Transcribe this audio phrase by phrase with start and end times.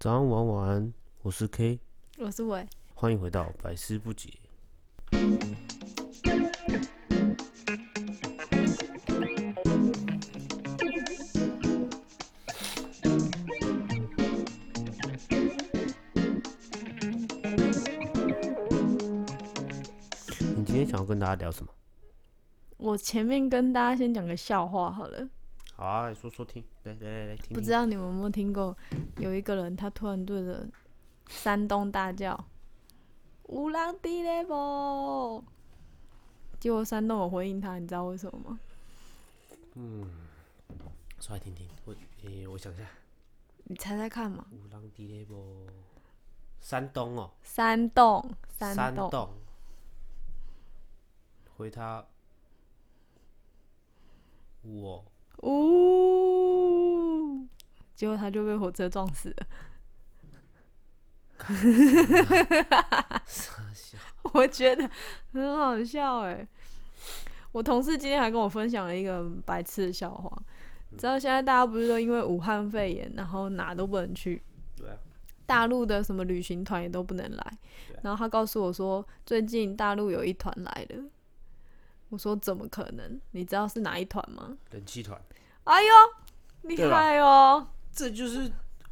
[0.00, 1.80] 早安，晚安，晚安，我是 K，
[2.18, 2.64] 我是伟，
[2.94, 4.32] 欢迎回到百思不解。
[5.10, 5.18] 你
[20.64, 21.72] 今天想要跟大家聊什么？
[22.76, 25.28] 我前面跟大家先讲个笑话好了，
[25.78, 27.54] 好啊，来说说听，来来来来听听。
[27.54, 28.76] 不知道你们有没有听过，
[29.18, 30.66] 有一个人他突然对着
[31.28, 32.36] 山东大叫
[33.46, 35.42] “乌浪地雷波”，
[36.58, 38.60] 结果山东有回应他，你知道为什么吗？
[39.74, 40.10] 嗯
[41.20, 41.68] 说来听听。
[41.84, 42.82] 我诶、我想一下，
[43.62, 44.44] 你猜猜看嘛？
[44.50, 45.64] 五浪地雷波，
[46.60, 49.30] 山东哦，山东，山山东，洞。
[51.56, 52.04] 回他，
[54.62, 55.04] 我
[55.42, 57.46] 呜，
[57.94, 59.46] 结果他就被火车撞死了。
[64.34, 64.88] 我觉得
[65.32, 66.46] 很好笑哎。
[67.52, 70.30] 我同事今天还跟我分享了一个白痴的笑话，
[70.90, 74.42] 你知道现在大家不是都因为武汉肺炎，然后哪都不能去，
[74.76, 74.96] 对啊，
[75.46, 77.58] 大陆的什么旅行团也都不能来。
[78.02, 81.04] 然后他告诉我说，最近大陆有一团来了。
[82.08, 83.20] 我说怎么可能？
[83.32, 84.56] 你知道是哪一团吗？
[84.70, 85.20] 冷气团，
[85.64, 85.90] 哎呦，
[86.62, 87.66] 厉对吧害哦！
[87.92, 88.50] 这就是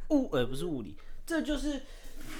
[0.09, 1.81] 物，呃，不是物理，这就是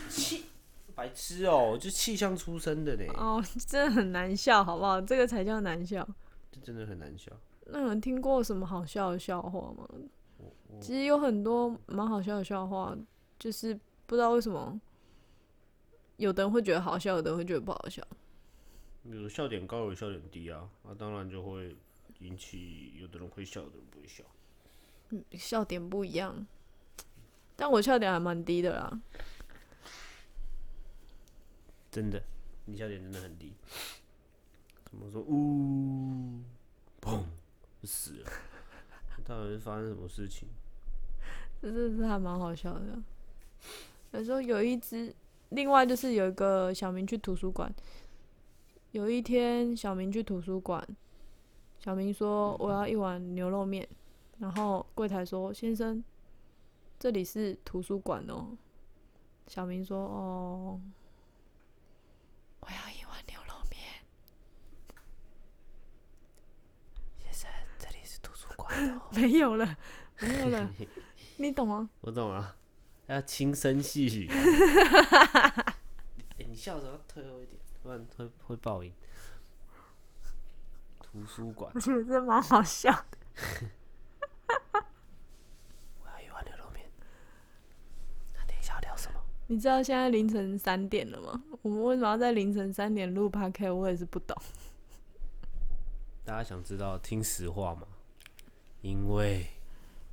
[0.09, 0.45] 气，
[0.93, 5.01] 白痴哦，就气象出身的嘞，哦，真的很难笑，好不好？
[5.01, 6.07] 这个才叫难笑。
[6.51, 7.31] 这真的很难笑。
[7.65, 9.87] 那有人听过什么好笑的笑话吗？
[10.79, 12.95] 其实有很多蛮好笑的笑话，
[13.39, 13.73] 就是
[14.05, 14.79] 不知道为什么，
[16.17, 18.03] 有的人会觉得好笑，有的人会觉得不好笑。
[19.09, 21.75] 有的笑点高，有的笑点低啊，那、当然就会
[22.19, 24.23] 引起有的人会笑，有的人不会笑。
[25.09, 26.45] 嗯笑点不一样，
[27.55, 29.01] 但我笑点还蛮低的啦。
[31.89, 32.21] 真的，
[32.65, 33.53] 你笑点真的很低。
[34.83, 35.21] 怎么说？
[35.21, 36.41] 呜，
[37.01, 37.23] 砰，
[37.83, 38.29] 死了。
[39.25, 40.47] 到底是发生什么事情？
[41.61, 43.01] 这真的是还蛮好笑的。
[44.11, 45.13] 有时候有一只，
[45.49, 47.73] 另外就是有一个小明去图书馆，
[48.91, 50.85] 有一天小明去图书馆，
[51.77, 53.87] 小明说我要一碗牛肉面，
[54.39, 56.03] 然后柜台说先生，
[56.97, 58.57] 这里是图书馆哦。
[59.47, 60.81] 小明说哦，
[62.61, 63.79] 我要一碗牛肉面。
[67.17, 69.01] 先生，这里是图书馆哦。
[69.11, 69.77] 没有了，
[70.21, 70.69] 没有了，
[71.35, 71.89] 你懂吗？
[72.01, 72.55] 我懂了，
[73.07, 74.29] 要轻声细语。
[76.37, 78.93] 你笑的时候退后一点，不然会会爆音。
[81.01, 83.17] 图书馆，我觉得这蛮好笑的。
[86.03, 86.85] 我要一碗牛肉面。
[88.33, 89.21] 那等一下要聊什么？
[89.47, 91.41] 你知道现在凌晨三点了吗？
[91.61, 94.35] 我们为什么要在凌晨三点录 p o d 我也是不懂。
[96.25, 97.87] 大家想知道听实话吗？
[98.81, 99.47] 因为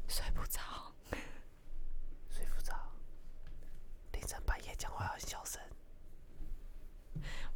[0.06, 0.60] 睡不着。
[2.30, 2.72] 睡不着，
[4.12, 5.60] 凌晨半夜讲话很小声。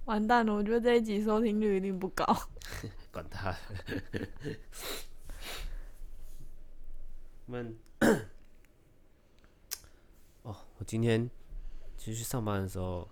[0.09, 2.25] 完蛋了，我觉得这一集收听率一定不高。
[3.13, 3.59] 管他的。
[7.45, 7.77] 我们
[10.45, 11.29] 哦，我今天
[11.99, 13.07] 其实去上班的时候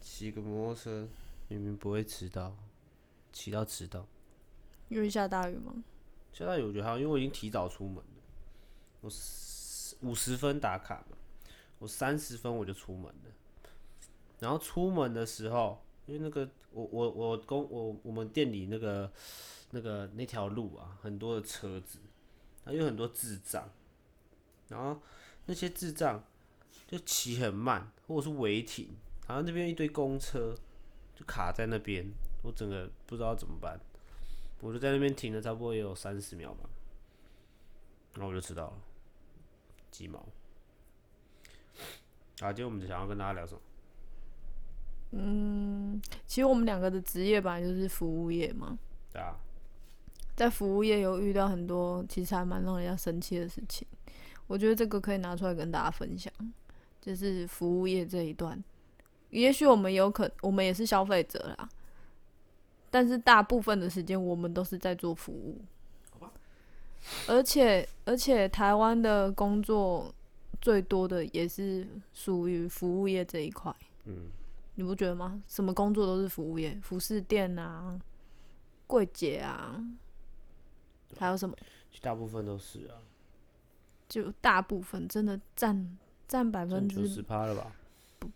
[0.00, 1.06] 骑个摩托车，
[1.48, 2.56] 明明不会迟到，
[3.30, 4.06] 骑到迟到。
[4.88, 5.84] 因为下大雨吗？
[6.32, 8.04] 下大雨我觉得还好，因为我已经提早出门了。
[9.02, 9.10] 我
[10.00, 11.16] 五十分打卡嘛，
[11.78, 13.30] 我三十分我就出门了。
[14.38, 19.10] 然后出门的时候，因为那个我我我公我我们店里那个
[19.70, 21.98] 那个那条路啊，很多的车子，
[22.66, 23.66] 还有很多智障，
[24.68, 25.00] 然后
[25.46, 26.22] 那些智障
[26.86, 28.90] 就骑很慢，或者是违停，
[29.26, 30.54] 然后那边一堆公车
[31.14, 32.06] 就卡在那边，
[32.42, 33.80] 我整个不知道怎么办。
[34.60, 36.68] 我就在那边停了差不多也有三十秒吧，
[38.12, 38.74] 然后我就迟到了，
[39.90, 40.18] 鸡毛。
[42.40, 43.60] 啊，今天我们就想要跟大家聊什么？
[46.26, 48.78] 其实我们两个的职业本来就是服务业嘛，
[49.12, 49.36] 对啊，
[50.34, 53.86] 在服务业有遇到很多其实还蛮让人家生气的事情。
[54.46, 56.32] 我觉得这个可以拿出来跟大家分享，
[57.00, 58.62] 就是服务业这一段。
[59.30, 61.68] 也许我们有可，我们也是消费者啦，
[62.90, 65.60] 但是大部分的时间我们都是在做服务。
[67.26, 70.14] 而且而且台湾的工作
[70.60, 73.74] 最多的也是属于服务业这一块。
[74.04, 74.30] 嗯，
[74.74, 75.42] 你不觉得吗？
[75.46, 78.00] 什么工作都是服务业，服饰店啊，
[78.86, 79.84] 柜姐啊，
[81.18, 81.54] 还有什么？
[82.00, 82.96] 大部分都是啊，
[84.08, 87.76] 就大部分真的占占百分九之十趴了吧？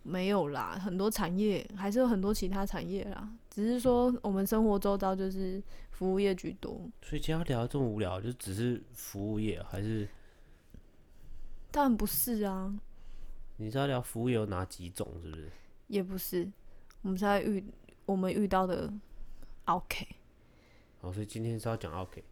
[0.03, 5.63] 没有啦，很多产业还是有很多其他产业啦，只是说我们生活周遭就是
[5.93, 6.73] 服务业居多。
[7.01, 10.07] 所以今天聊得这么无聊，就只是服务业，还是
[11.71, 12.79] 当然不是啊，
[13.57, 15.09] 你知道聊服务业有哪几种？
[15.23, 15.51] 是不是？
[15.89, 16.51] 也不是，
[17.03, 17.65] 我们是在遇
[18.05, 18.93] 我们遇到的
[19.67, 20.07] OK，
[21.01, 22.25] 哦，所以今天是要讲 OK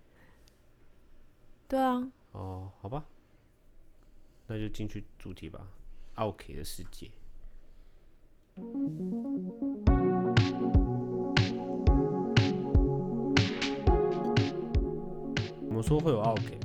[1.69, 3.05] 对啊，哦，好吧，
[4.47, 5.67] 那就进去主题吧
[6.17, 7.11] ，OK 的世界。
[15.67, 16.59] 怎么说会有 OK，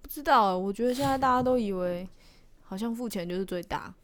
[0.00, 2.08] 不知道欸，我觉得现在大家都以为
[2.62, 3.94] 好像付钱就是最大。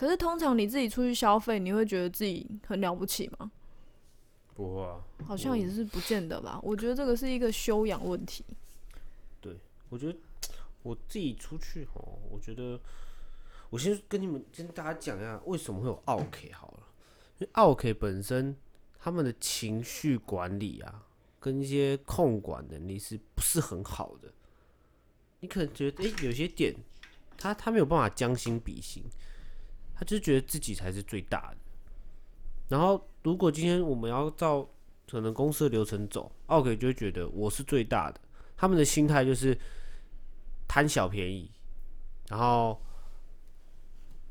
[0.00, 0.06] 对。
[0.06, 3.50] 可是通常你自己出去消费，你会觉得自己很了不起吗？
[4.54, 6.58] 不会啊，好像也是不见得吧。
[6.62, 8.44] 我觉得这个是一个修养问题。
[9.40, 9.56] 对
[9.90, 10.18] 我觉得
[10.82, 12.80] 我自己出去哦，我觉得
[13.68, 16.86] 我先跟你们跟大家讲一下为什么会有 OK 好了，
[17.38, 18.56] 因为 OK 本身
[18.98, 21.06] 他们的情绪管理啊，
[21.38, 24.32] 跟一些控管能力是不是很好的？
[25.40, 26.74] 你可能觉得诶、有些点
[27.38, 29.02] 他他没有办法将心比心，
[30.00, 31.58] 他就是觉得自己才是最大的。
[32.68, 34.66] 然后如果今天我们要照
[35.06, 38.18] 可能公司的流程走，OK 就会觉得我是最大的，
[38.56, 39.54] 他们的心态就是
[40.66, 41.50] 贪小便宜，
[42.30, 42.80] 然后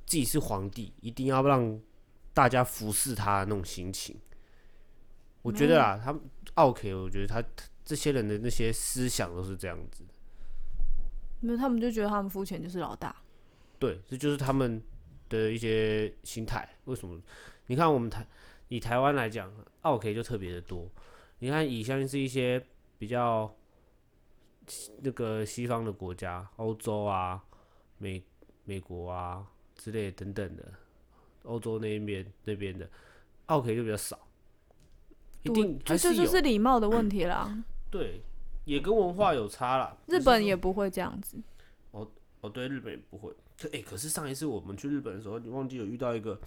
[0.08, 1.80] 自己是皇帝，一定要让
[2.34, 4.20] 大家服侍他那种心情。
[5.44, 6.20] 我觉得啊，他们
[6.56, 7.44] OK，我觉得他
[7.86, 10.04] 这些人的那些思想都是这样子。
[11.42, 13.16] 没有，他们就觉得他们付钱就是老大。
[13.78, 14.82] 对，这就是他们
[15.30, 16.68] 的一些心态。
[16.86, 17.22] 为什么？
[17.68, 18.28] 你看我们台
[18.68, 20.90] 以台湾来讲，OK 就特别的多。
[21.38, 22.62] 你看以像是一些
[22.98, 23.56] 比较
[25.02, 27.44] 那个西方的国家，欧洲啊、
[27.98, 28.22] 美
[28.66, 30.74] 美国啊之类等等的，
[31.44, 32.90] 欧洲那一边那边的
[33.46, 34.20] OK 就比较少，
[35.44, 37.64] 一定还是这这就是礼貌的问题啦。
[37.90, 38.22] 对，
[38.66, 39.98] 也跟文化有差啦。
[40.08, 41.38] 日本也不会这样子。
[41.92, 42.08] 哦，
[42.52, 43.34] 对，日本也不会。
[43.60, 46.40] 可哎、可是上一次我们去日本的时候，你忘记有遇到一个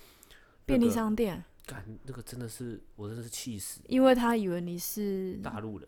[0.65, 5.87] 便利商店，干那个真的是，我真的是气死因为他以为你是大陆人，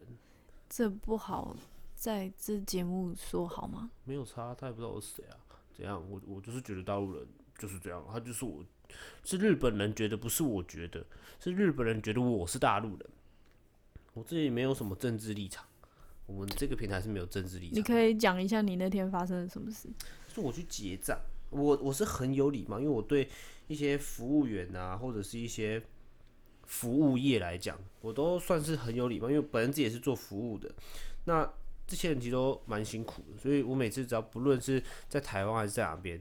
[0.68, 1.56] 这不好
[1.94, 3.90] 在这节目说好吗？
[4.04, 5.36] 没有差，他也不知道我是谁啊，
[5.74, 6.02] 怎样？
[6.10, 7.26] 我我就是觉得大陆人
[7.56, 8.62] 就是这样，他就是我，
[9.24, 11.06] 是日本人觉得不是我觉得，
[11.40, 13.08] 是日本人觉得我是大陆人。
[14.12, 15.64] 我自己没有什么政治立场，
[16.26, 17.78] 我们这个平台是没有政治立场。
[17.78, 19.88] 你可以讲一下你那天发生了什么事？
[20.34, 21.18] 是我去结账，
[21.50, 23.28] 我我是很有礼貌，因为我对
[23.68, 25.80] 一些服务员啊，或者是一些
[26.66, 30.74] 服务业来讲，我都算是很有礼貌，因为本人自己也是做服务的。
[31.24, 31.48] 那
[31.86, 36.20] 这些人其实都蛮辛苦的，所以我每次只要不论是在台湾还是在哪边，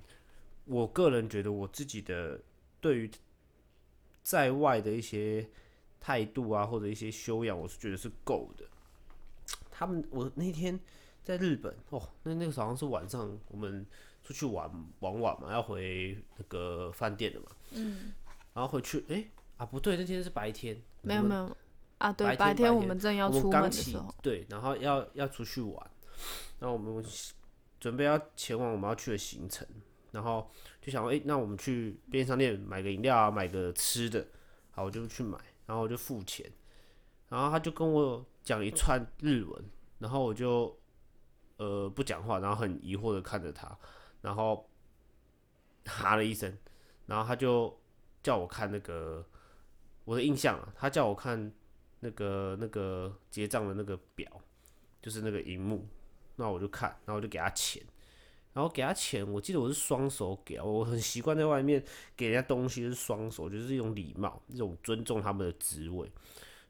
[0.65, 2.39] 我个人觉得我自己的
[2.79, 3.09] 对于
[4.21, 5.49] 在外的一些
[5.99, 8.65] 态度啊，或者一些修养，我是觉得是够的。
[9.71, 10.79] 他们我那天
[11.23, 13.85] 在日本哦，那那个好像是晚上我们
[14.23, 18.13] 出去玩玩晚嘛，要回那个饭店的嘛，嗯，
[18.53, 21.55] 然后回去诶啊不对，那天是白天，没有没有
[21.97, 25.91] 啊，对，白天我们正要出刚起门的时候，对，然后要要出去玩，
[26.59, 27.03] 然后我们
[27.79, 29.65] 准备要前往我们要去的行程，
[30.11, 30.49] 然后
[30.81, 34.25] 就想说，诶，那我们去便利商店买个饮料啊，买个吃的，
[34.71, 36.49] 好，我就去买，然后我就付钱，
[37.29, 39.63] 然后他就跟我讲一串日文，
[39.99, 40.77] 然后我就
[41.63, 43.77] 呃不讲话，然后很疑惑的看着他，
[44.21, 44.69] 然后
[45.85, 46.57] 哈了一声，
[47.05, 47.73] 然后他就
[48.21, 49.25] 叫我看那个
[50.03, 51.51] 我的印象啊，他叫我看
[52.01, 54.29] 那个那个结账的那个表，
[55.01, 55.87] 就是那个荧幕，
[56.35, 57.81] 那我就看，然后我就给他钱，
[58.53, 61.83] 然后给他钱，我记得我是双手给，我很习惯在外面
[62.17, 66.11] 给人家东西是双手，就是一种礼貌，一种尊重他们的职位，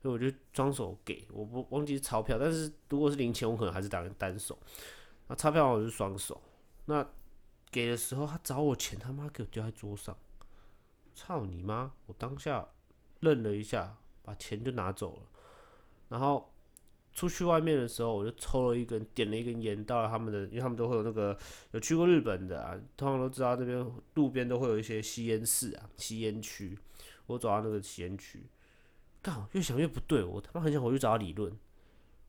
[0.04, 4.60] 所以我就双手给，我不忘记钞票，但是如果是零钱，我可能还是当单手，
[5.30, 6.42] 那钞票我是双手，
[6.88, 7.08] 那
[7.72, 10.18] 给的时候他找我钱，他妈给我丢在桌上，
[11.16, 11.94] 操你妈！
[12.08, 12.68] 我当下
[13.22, 15.22] 愣了一下，把钱就拿走了，
[16.10, 16.54] 然后
[17.14, 21.38] 出去外面的时候，我就抽了一根，点了一根烟，到了他们的，因为他们都会有那个
[21.72, 26.78] 有去过日本的啊，通常都知道这边路边都会有一些吸烟室啊、吸烟区。
[27.28, 28.46] 我走到那个吸烟区，
[29.24, 31.50] 干，越想越不对，我他妈很想回去找他理论，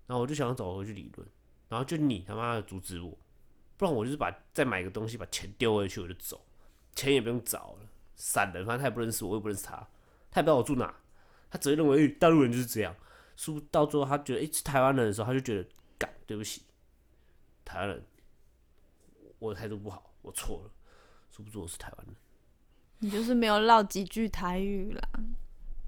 [0.06, 1.28] 然后我就想走回去理论，
[1.68, 3.18] 然后就你他妈的阻止我，
[3.76, 6.40] 不然我就是把再买个东西把钱丢回去我就走，
[6.94, 9.76] 钱也不用找了，散了，反正他也不认识我，我也不认识他，
[10.30, 10.94] 他也不知道我住哪，
[11.50, 12.94] 他只会认为、欸大陆人就是这样。
[13.36, 16.62] 输到最后，他觉得诶、是台湾人的时候，他就觉得干对不起，
[17.64, 18.06] 台湾人，
[19.40, 20.70] 我态度不好，我错了，
[21.32, 22.14] 殊不知我是台湾人。
[23.00, 25.08] 你就是没有唠几句台语啦。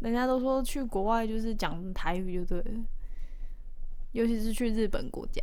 [0.00, 2.84] 人家都说去国外就是讲台语就对了，
[4.12, 5.42] 尤其是去日本国家，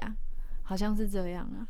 [0.64, 1.68] 好像是这样啊。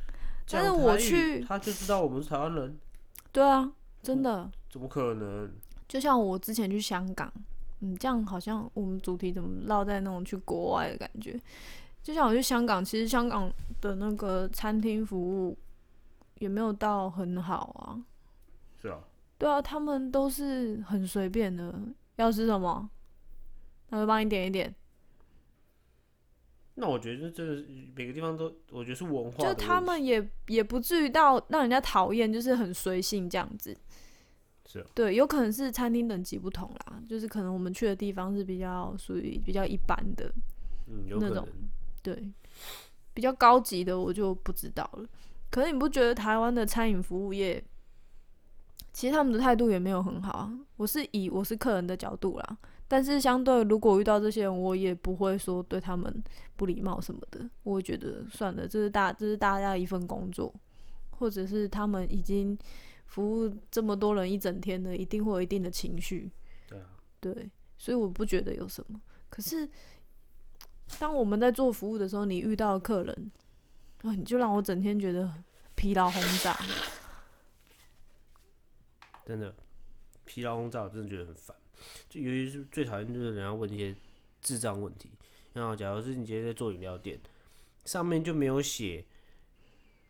[0.49, 2.77] 但是我去他就知道我们是台湾人，
[3.31, 3.71] 对啊，
[4.01, 5.49] 真的，怎么可能？
[5.87, 7.31] 就像我之前去香港，
[7.79, 11.39] 嗯，这样好像我们主题怎么绕在那种去国外的感觉。
[12.01, 13.49] 就像我去香港，其实香港
[13.79, 15.57] 的那个餐厅服务
[16.39, 18.03] 也没有到很好啊。
[18.81, 18.99] 是啊，
[19.37, 21.73] 对啊，他们都是很随便的，
[22.17, 22.89] 要吃什么，
[23.89, 24.73] 他会帮你点一点。
[26.75, 29.53] 那我觉得真的是每个地方都，我觉得是文化就。
[29.53, 33.77] 他们也也不至于到让人家讨厌，就是很随性这样子。
[34.65, 40.33] 是啊对，有可能是餐厅等级不同啦，就是可能我们去的地方是比较属于比较一般的，
[40.87, 41.47] 嗯，有那种。
[42.01, 42.31] 对，
[43.13, 45.07] 比较高级的我就不知道了。
[45.51, 47.63] 可是你不觉得台湾的餐饮服务业，
[48.93, 50.53] 其实他们的态度也没有很好啊？
[50.77, 52.57] 我是以我是客人的角度啦，
[52.87, 56.23] 但是相对如果遇到这些人，我也不会说对他们
[56.55, 57.49] 不礼貌什么的。
[57.63, 60.53] 我会觉得算了，这是大这是大家一份工作，
[61.09, 62.55] 或者是他们已经
[63.07, 66.31] 服务这么多人一整天了，一定会有一定的情绪。
[66.69, 66.85] 对啊，
[67.19, 69.01] 对，所以我不觉得有什么。
[69.27, 69.67] 可是，
[70.99, 73.31] 当我们在做服务的时候，你遇到客人，
[74.03, 75.27] 啊，你就让我整天觉得
[75.73, 76.55] 疲劳轰炸。
[79.25, 79.53] 真的
[80.25, 81.55] 疲劳轰炸，我真的觉得很烦。
[82.09, 83.95] 就尤其是最讨厌就是人家问一些
[84.41, 85.09] 智障问题。
[85.53, 87.19] 然后，假如是你今天在做饮料店，
[87.85, 89.05] 上面就没有写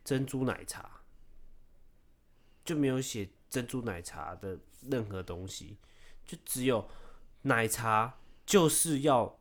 [0.03, 1.01] 珍珠奶茶，
[2.63, 4.57] 就没有写珍珠奶茶的
[4.89, 5.77] 任何东西，
[6.25, 6.87] 就只有
[7.41, 9.37] 奶茶就是要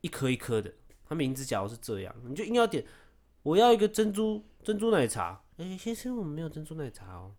[0.00, 0.72] 一颗一颗的。
[1.06, 2.86] 它名字假如是这样，你就硬要点，
[3.42, 5.42] 我要一个珍珠珍珠奶茶。
[5.58, 7.34] 哎、先生，我们没有珍珠奶茶哦。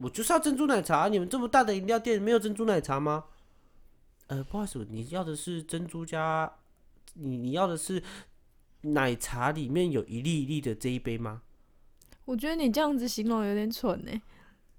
[0.00, 3.24] 我就是要珍珠奶茶，你们这么大的饮料店没有珍珠奶茶吗？
[4.28, 6.50] 呃，不好意思，你要的是珍珠加，
[7.14, 8.02] 你你要的是
[8.82, 11.42] 奶茶里面有一粒一粒的这一杯吗？
[12.24, 14.22] 我觉得你这样子形容有点蠢呢、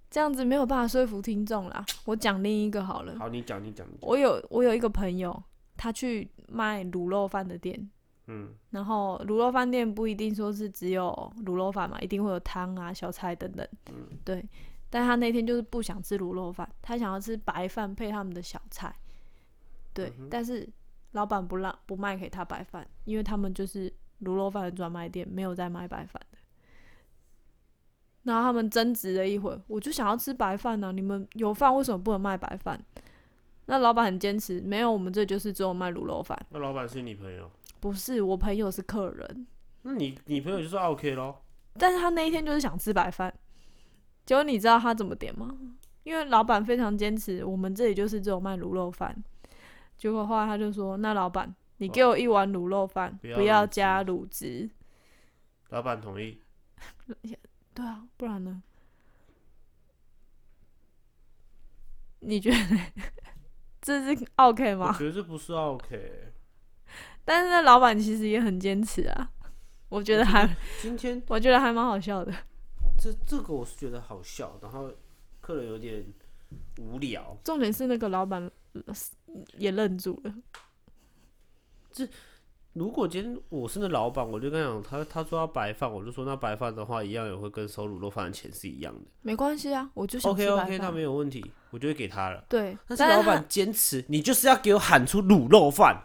[0.10, 1.86] 这样子没有办法说服听众啦。
[2.06, 4.10] 我讲另一个好了，好，你讲，你讲，你讲。
[4.10, 5.44] 我有我有一个朋友，
[5.78, 7.92] 他去卖卤肉饭的店，
[8.26, 13.68] 嗯，然后卤肉饭店不一定说是只有卤肉饭嘛，一定会有汤啊、小菜等等。
[13.92, 14.44] 嗯对。
[14.92, 18.94] 但他那天就是不想吃卤肉饭，他想要吃白饭配他们的小菜。
[19.94, 20.70] 对，嗯但是
[21.14, 23.90] 老板不让不卖给他白饭，因为他们就是
[24.22, 26.38] 卤肉饭的专卖店，没有在卖白饭的。
[28.24, 32.80] 然后他们争执了一会，我就想要吃白饭呢、你们有饭为什么不能卖白饭？
[33.68, 36.38] 那老板很坚持，没有，我们这就是只有卖卤肉饭。
[36.50, 39.48] 那老板是你朋友，不是，我朋友是客人，
[39.84, 41.42] 那你你朋友就是 OK 咯。
[41.78, 43.34] 但是他那一天就是想吃白饭。
[44.26, 45.50] 结果你知道他怎么点吗？
[46.04, 49.16] 因为老板非常坚持，我们这里就是只有卖卤肉饭。
[49.98, 54.68] 结果后来他就说：“那老板，你给我一碗卤肉饭，不要不要加卤汁。
[55.70, 56.42] 老板同意，”
[57.76, 58.64] 对啊，不然呢？
[62.22, 62.58] 你觉得
[63.82, 64.98] 这是 OK 吗我吗？
[64.98, 66.34] 觉得这不是 OK。
[67.24, 69.32] 但是那老板其实也很坚持啊，
[69.90, 70.48] 我觉得还，
[70.82, 72.34] 今天我觉得还蛮好笑的。
[73.02, 74.92] 这这个我是觉得好笑，然后
[75.40, 76.06] 客人有点
[76.78, 77.36] 无聊。
[77.44, 78.94] 重点是那个老板呃
[79.58, 80.32] 也愣住了。
[81.92, 82.08] 这
[82.74, 89.02] 如果今天我是那老板，我就跟他讲，他他说要白饭，我就说那白饭的话，一样也会跟收卤肉饭的钱是一样的。
[89.24, 90.92] 没关系啊，我就想 OK OK，那。
[90.92, 92.46] 没有问题，我就会给他了。
[92.48, 96.00] 对，但是老板坚持，你就是要给我喊出卤肉饭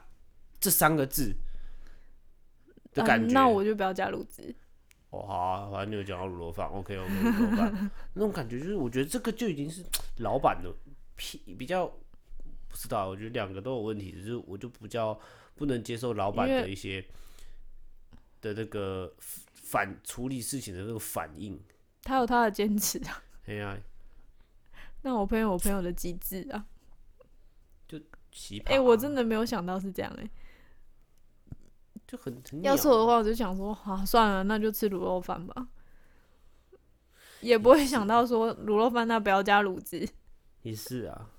[0.58, 1.34] 这三个字
[2.94, 3.30] 的感觉。
[3.30, 4.54] 嗯，那我就不要加卤汁。
[5.10, 9.84] 哦好啊，反正你有讲到卤肉饭，OK OK 卤肉饭那种感觉，就是我觉得这个就已经是
[10.18, 10.72] 老板的
[11.16, 11.86] 屁比较
[12.68, 15.18] 不知道，我觉得两个都有问题，只是我就比较
[15.54, 17.04] 不能接受老板的一些
[18.40, 21.58] 的那个反处理事情的那个反应。
[22.02, 23.22] 他有他的坚持啊。
[23.46, 23.78] 哎呀，
[25.02, 26.66] 那我朋友我朋友的机智啊。
[27.88, 27.98] 就
[28.32, 28.70] 奇葩！
[28.70, 30.30] 哎、我真的没有想到是这样哎、
[32.06, 35.66] 就很很要是我的话，我就想说，啊，算了，那就吃卤肉饭吧。
[37.40, 40.08] 也不会想到说卤肉饭那不要加卤汁，
[40.62, 41.30] 也是啊，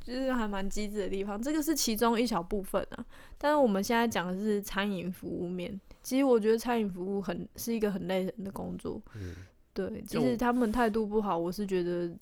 [0.00, 1.40] 就是还蛮机智的地方。
[1.40, 3.04] 这个是其中一小部分啊，
[3.38, 5.80] 但是我们现在讲的是餐饮服务面。
[6.02, 9.00] 其实我觉得餐饮服务很是一个很累人的工作。
[9.14, 9.36] 嗯，
[9.72, 12.14] 对，即就使他们态度不好，我是觉得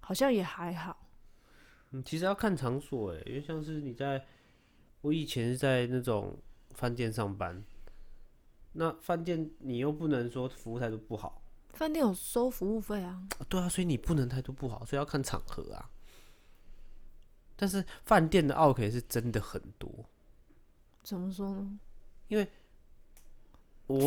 [0.00, 0.96] 好像也还好。
[1.92, 4.24] 嗯，其实要看场所哎，因为像是你在，
[5.02, 6.36] 我以前是在那种
[6.70, 7.62] 饭店上班，
[8.72, 11.42] 那饭店你又不能说服务态度不好，
[11.74, 15.90] 饭店有收服务费啊，啊对啊，所以你不能态度不好，所以要看场合啊。
[17.56, 19.88] 但是饭店的 OK 是真的很多，
[21.02, 21.78] 怎么说呢？
[22.28, 22.48] 因为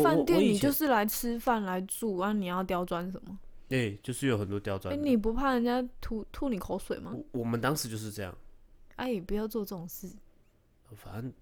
[0.02, 3.38] 饭店你就是来吃饭来住啊，你要刁钻什么？
[3.68, 5.02] 对，就是有很多刁哎、钻的。
[5.04, 7.12] 你不怕人家吐吐你口水吗？
[7.14, 8.36] 我我们当时就是这样，
[8.96, 10.10] 哎、不要做这种事。
[10.94, 11.32] 反正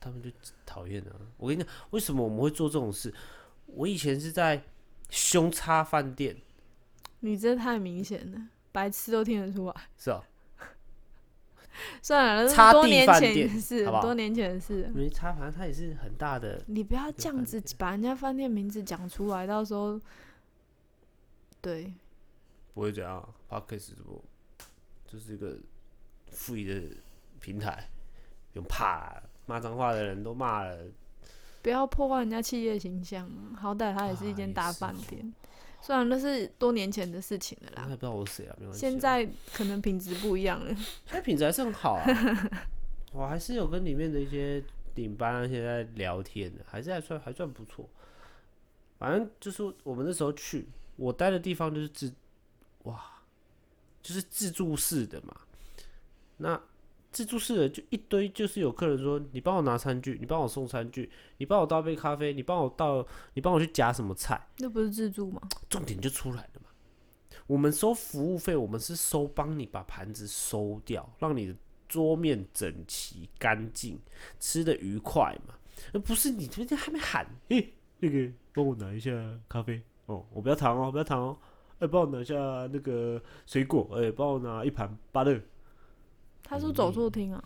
[0.00, 0.30] 他们就
[0.64, 1.12] 讨厌啊。
[1.36, 3.14] 我跟你讲，为什么我们会做这种事？
[3.66, 4.64] 我以前是在
[5.10, 6.36] 凶叉饭店，
[7.20, 9.74] 你这太明显了，白痴都听得出来。
[9.96, 10.24] 是啊，
[12.02, 14.88] 算了，那是多年前的事，好好多年前的事了。
[14.90, 16.62] 没差，反正它也是很大的。
[16.66, 20.00] 你不要这样子把人家饭店名字讲出来，到时候，
[21.60, 21.92] 对，
[22.74, 24.24] 不会这样 p o d c a s 直播
[25.06, 25.56] 就是一个
[26.32, 26.96] free 的
[27.40, 27.99] 平台，不
[28.54, 30.78] 用怕啦，骂脏话的人都骂了，
[31.62, 33.56] 不要破坏人家企业形象啊。
[33.56, 35.32] 好歹它也是一啊间大饭店，
[35.80, 38.90] 虽然那是多年前的事情了啦，不知道我是谁啊，没关系啊。
[38.90, 40.74] 现在可能品质不一样了。
[40.74, 42.60] 现在品质还是很好啊，
[43.12, 44.62] 我还是有跟里面的一些
[44.94, 47.88] 领班啊，现在聊天的，还是还算还算不错。
[48.98, 52.12] 反正就是我们那时候去，我待的地方就是自，
[52.82, 53.00] 哇，
[54.02, 55.34] 就是自助式的嘛。
[56.36, 56.60] 那
[57.10, 65.40] 自助式的就一堆，就是有客人说，你帮我拿餐具，你帮我送餐具，你帮我倒杯咖啡，你帮我倒，你帮我去夹什么菜，那不是自助吗？
[65.68, 66.68] 重点就出来了嘛。
[67.46, 71.54] 我们收服务费，我们是收帮你把盘子收掉，让你的
[71.88, 73.98] 桌面整齐干净，
[74.38, 75.54] 吃的愉快嘛。
[75.92, 79.10] 而不是你昨天还没喊，诶、那个帮我拿一下
[79.48, 81.38] 咖啡哦，我不要糖哦，不要糖哦，
[81.80, 82.34] 哎、帮我拿一下
[82.72, 85.40] 那个水果，哎、帮我拿一盘芭乐。
[86.50, 87.42] 他是走错厅啊？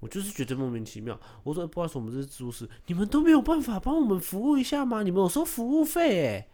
[0.00, 1.16] 我就是觉得莫名其妙。
[1.44, 5.04] 我说、欸不好意思，我们这是自助式，你们都没有办法帮我们服务一下吗？
[5.04, 6.48] 你们有收服务费哎、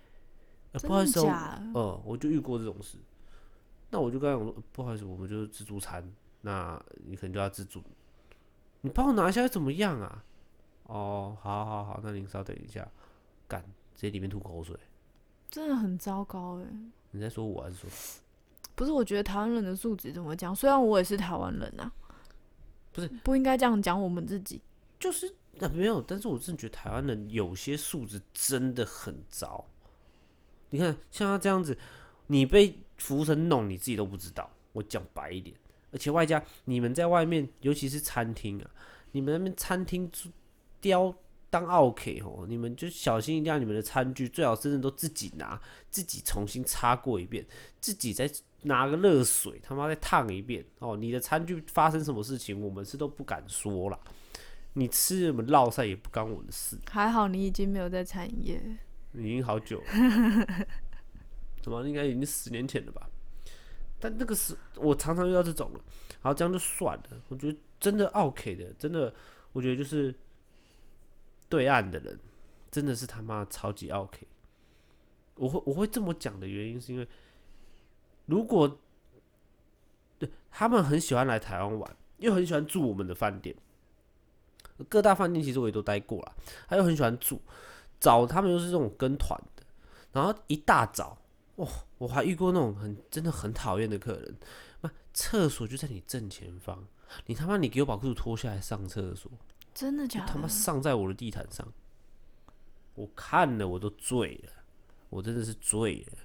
[0.72, 1.62] 呃不好意思、哦，的假？
[1.72, 2.98] 呃，我就遇过这种事。
[3.88, 6.06] 那我就跟他讲说，呃不好意思，我们就是自助餐，
[6.42, 7.82] 那你可能就要自助。
[8.82, 10.22] 你帮我拿一下又怎么样啊？
[10.82, 12.86] 哦，好好好，那您稍等一下，
[13.48, 13.62] 干，
[13.94, 14.76] 直接里面吐口水。
[15.48, 16.66] 真的很糟糕哎。
[17.12, 17.88] 你在说我还是说？
[18.74, 20.54] 不是，我觉得台湾人的素质怎么讲？
[20.54, 21.90] 虽然我也是台湾人啊，
[22.94, 24.62] 不是不应该这样讲我们自己。
[24.98, 25.26] 就是
[25.60, 29.66] 啊，没有，但是我真的觉得台湾人有些素质真的很糟。
[30.70, 31.76] 你看，像他这样子，
[32.28, 34.48] 你被服务生弄，你自己都不知道。
[34.72, 35.54] 我讲白一点，
[35.92, 38.70] 而且外加你们在外面，尤其是餐厅啊，
[39.12, 40.10] 你们那边餐厅
[40.80, 41.14] 雕
[41.50, 47.46] 当奥 K 哦，你们就小心一定要你们的餐具最好真的都自己拿，自己重新擦过一遍，
[47.80, 48.28] 自己再
[48.64, 50.96] 拿个热水他妈再烫一遍哦。
[50.96, 53.98] 你的餐具发生什么事情，我们是都不敢说啦。
[54.74, 58.78] 你吃什么烙菜也不干我的事，还好你已经没有在餐饮业，
[59.12, 60.66] 已经好久了，
[61.62, 63.08] 怎么应该已经十年前了吧？
[64.00, 65.80] 但那个是我常常遇到这种了，
[66.20, 67.22] 然后这样就算了。
[67.28, 69.14] 我觉得真的 OK 的，真的，
[69.52, 70.12] 我觉得就是
[71.48, 72.18] 对岸的人
[72.70, 74.26] 真的是他妈超级 OK。
[75.36, 77.08] 我会我会这么讲的原因是因为，
[78.26, 78.78] 如果
[80.18, 83.54] 对他们很喜欢来台湾玩，又很喜欢住我们的饭店，
[84.88, 86.36] 各大饭店其实我也都待过了，
[86.68, 87.40] 他又很喜欢住，
[88.00, 89.62] 找他们又是这种跟团的，
[90.12, 91.18] 然后一大早，
[91.56, 94.36] 哇、我还遇过那种很真的很讨厌的客人，
[94.80, 96.86] 那，厕所就在你正前方，
[97.26, 99.30] 你他妈你给我把裤子脱下来上厕所，
[99.74, 100.32] 真的假的？
[100.32, 101.66] 他妈上在我的地毯上，
[102.94, 104.52] 我看了我都醉了，
[105.10, 106.18] 我真的是醉了。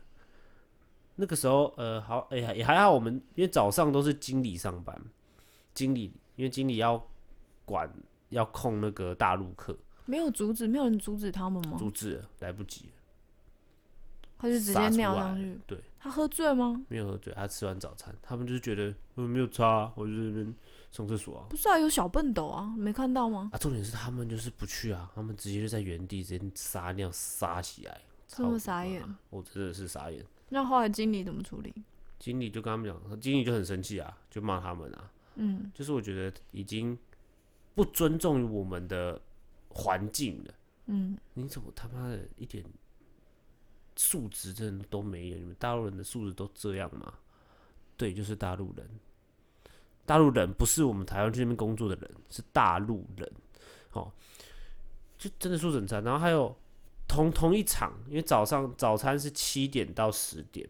[1.21, 4.97] 那个时候，呃，好，哎、呀，也还好，我们因为早上都是经理上班，
[5.73, 7.05] 经理因为经理要
[7.65, 7.91] 管
[8.29, 11.77] 要控那个大陆客，没有阻止，没有人阻止他们吗？
[11.77, 12.91] 阻止了，来不及了，
[14.38, 15.60] 他就直接尿上去。
[15.67, 16.82] 对，他喝醉吗？
[16.88, 20.55] 没有喝醉，他吃完早餐，他们就是觉得嗯没有差啊、我就在那边
[20.89, 21.47] 上厕所啊。
[21.49, 23.49] 不是啊，有小笨斗啊，没看到吗？
[23.51, 29.03] 啊，重点是他们就是不去啊，他们直接就在原地直接撒尿撒起来，这么傻眼！
[29.29, 30.25] 我真的是傻眼。
[30.49, 31.73] 那后来经理怎么处理？
[32.19, 36.97] 经理就跟他们讲，经理就很生气啊，就骂他们啊，嗯，就是我觉得已经
[37.75, 39.21] 不尊重于我们的
[39.69, 40.53] 环境了。
[40.88, 42.65] 嗯，你怎么他妈的一点
[43.95, 45.38] 素质真的都没有？
[45.38, 47.13] 你们大陆人的素质都这样吗？
[47.95, 48.89] 对，就是大陆人。
[50.05, 53.31] 大陆人不是我们台湾去那边工作的人，是大陆人。
[53.91, 54.12] 哦，
[55.17, 56.01] 就真的素质很差。
[56.01, 56.55] 然后还有
[57.10, 60.69] 同同一场，因为早上早餐是七点到十点，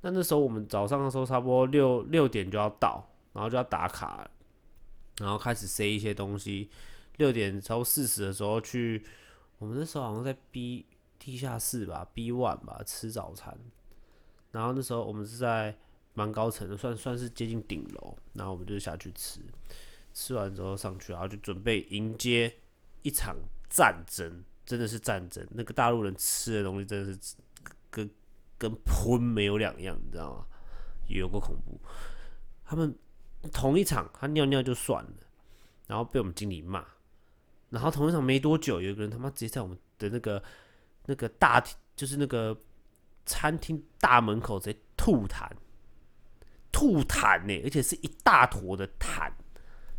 [0.00, 4.26] 那那时候我们早上的时候差不多六六点就要到，然后就要打卡，
[5.18, 6.70] 然后开始塞一些东西。
[7.16, 9.04] 六点超四十的时候去
[9.58, 10.84] 我们那时候好像在 B
[11.18, 13.56] 地下室吧，B one 吧，吃早餐。
[14.50, 15.76] 然后那时候我们是在
[16.14, 18.16] 蛮高层的，算算是接近顶楼。
[18.32, 19.40] 然后我们就下去吃，
[20.12, 22.52] 吃完之后上去，然后就准备迎接
[23.02, 23.36] 一场
[23.68, 25.46] 战争，真的是战争。
[25.50, 27.34] 那个大陆人吃的东西真的是
[27.90, 28.08] 跟
[28.56, 30.46] 跟喷没有两样，你知道吗？
[31.08, 31.80] 有个恐怖。
[32.64, 32.96] 他们
[33.52, 35.12] 同一场，他尿尿就算了，
[35.86, 36.84] 然后被我们经理骂。
[37.70, 40.42] 然后同一场没多久，有一个人他妈直接在我们的那个
[41.06, 42.56] 那个大厅，就是那个
[43.26, 45.50] 餐厅大门口直接吐痰，
[46.70, 49.30] 吐痰呢，而且是一大坨的痰，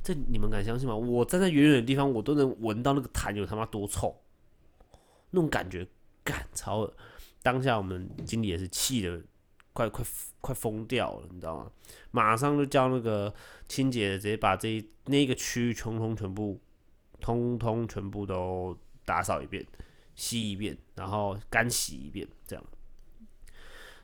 [0.01, 0.95] 这你们敢相信吗？
[0.95, 4.15] 我站在远远的地方，我都能闻到那个痰有他妈多臭，
[5.35, 5.85] 那种感觉，
[6.23, 6.93] 干超了。
[7.43, 9.21] 当下我们经理也是气的
[9.73, 10.03] 快快
[10.39, 11.71] 快疯掉了，你知道吗？
[12.09, 13.31] 马上就叫那个
[13.67, 16.59] 清洁直接把这一那个区域通通全部
[17.19, 19.63] 通通全部都打扫一遍，
[20.15, 22.65] 吸一遍，然后干洗一遍，这样。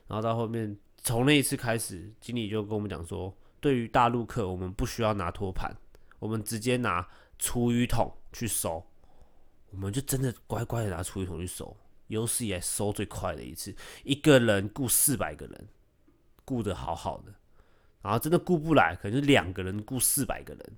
[0.06, 5.74] 然后到后面，从那一次开始，经理就跟我们讲说，对于大陆客，我们不需要拿托盘，
[6.18, 8.86] 我们直接拿厨余桶去收。
[9.72, 15.68] 我们就真的乖乖的拿厨余桶去收，有史以来收最快的一次，一个人雇四百个人，
[16.44, 17.32] 雇的好好的。
[18.02, 20.72] 然后真的雇不来，可能是两个人雇四百个人，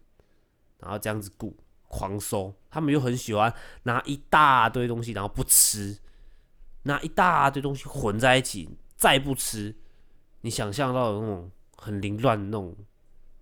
[0.78, 1.56] 然后这样子雇，
[1.88, 2.54] 狂收。
[2.70, 3.52] 他们又很喜欢
[3.84, 5.98] 拿一大堆东西，然后不吃，
[6.82, 8.68] 拿一大堆东西混在一起。
[8.96, 9.74] 再不吃，
[10.42, 12.74] 你想象到的那种很凌乱的那种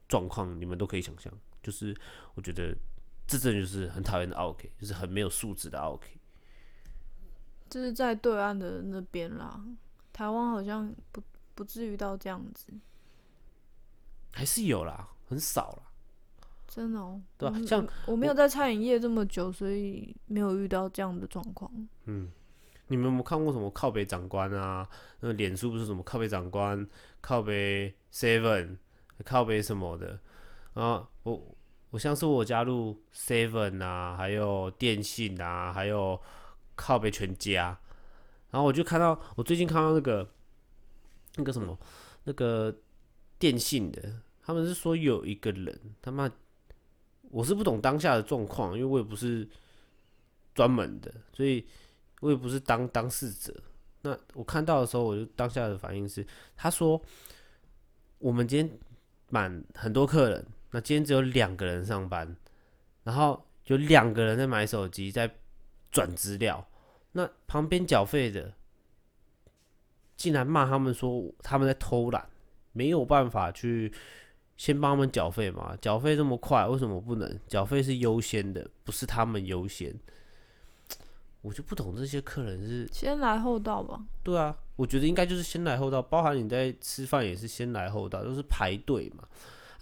[0.09, 1.33] 状况，你们都可以想象。
[1.63, 1.95] 就是
[2.35, 2.75] 我觉得
[3.33, 6.07] 这真的就是很讨厌的 OK，就是很没有素质的 OK。
[7.71, 9.59] 就是在对岸的那边啦，
[10.13, 11.23] 台湾好像不
[11.55, 12.71] 不至于到这样子，
[14.33, 15.83] 还是有啦，很少啦。
[16.69, 17.19] 真的哦。
[17.39, 21.73] 对啊，像我没有在餐饮业这么久，所以没有遇到这样的状况。
[22.05, 22.31] 嗯。
[22.89, 24.87] 你们有没有看过什么靠北长官啊？
[25.21, 26.87] 那脸书不是什么靠北长官、
[27.23, 28.77] 靠北 Seven、
[29.25, 30.21] 靠北什么的
[30.75, 31.09] 啊？
[31.23, 31.57] 我
[31.93, 36.21] 我像是我加入 Seven 啊，还有电信啊，还有
[36.75, 37.79] 靠北全家，
[38.51, 40.29] 然后我就看到我最近看到那个
[41.37, 41.79] 那个什么
[42.25, 42.75] 那个
[43.39, 46.29] 电信的，他们是说有一个人他妈，
[47.31, 49.49] 我是不懂当下的状况，因为我也不是
[50.53, 51.65] 专门的，所以。
[52.23, 53.53] 我也不是当当事者，
[54.03, 56.25] 那我看到的时候，我就当下的反应是，
[56.55, 57.03] 他说
[58.21, 58.79] 我们今天
[59.31, 62.37] 满很多客人，那今天只有两个人上班，
[63.05, 65.31] 然后有两个人在买手机，在
[65.91, 66.67] 转资料，
[67.13, 68.55] 那旁边缴费的
[70.17, 72.29] 竟然骂他们说他们在偷懒，
[72.73, 73.93] 没有办法去
[74.57, 75.77] 先帮他们缴费嘛？
[75.81, 77.39] 缴费这么快，为什么不能？
[77.47, 79.95] 缴费是优先的，不是他们优先。
[81.43, 84.01] 我就不懂这些客人是先来后到吧？
[84.23, 89.25] 对啊，我觉得应该就是先来后到，包含你在吃饭也是先来后到，都是排队嘛。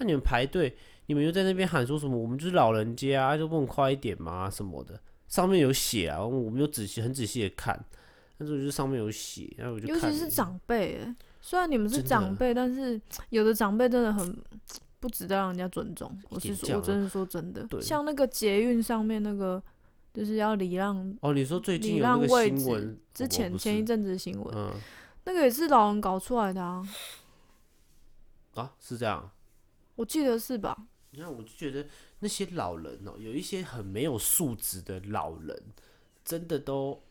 [0.00, 2.16] 那你们排队，你们又在那边喊说什么？
[2.16, 4.50] 我们就是老人家啊，就不能快一点嘛？
[4.50, 7.78] 什么的，上面有写啊，我们有仔细很仔细的看，
[8.36, 10.98] 但是就是上面有写，然后我就尤其是长辈，
[11.40, 14.36] 虽然你们是长辈，但是有的长辈真的很
[14.98, 16.10] 不值得让人家尊重。
[16.30, 19.62] 我是说，我真的说真的，像那个捷运上面那个。
[20.12, 24.72] 就是要礼让哦，你说最近有那个新闻，之前前一阵子的新闻，嗯，
[25.22, 26.84] 那个也是老人搞出来的啊，
[28.54, 29.30] 啊，是这样，
[30.00, 30.86] 我记得是吧？
[31.10, 31.86] 你看，我就觉得
[32.20, 35.62] 那些老人哦，有一些很没有素质的老人，
[36.24, 37.02] 真的都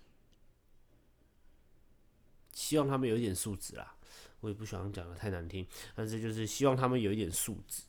[2.51, 3.95] 希望他们有一点素质啦。
[4.39, 7.83] 我也不喜欢讲的太难听，但是就是希望他们有一点素质，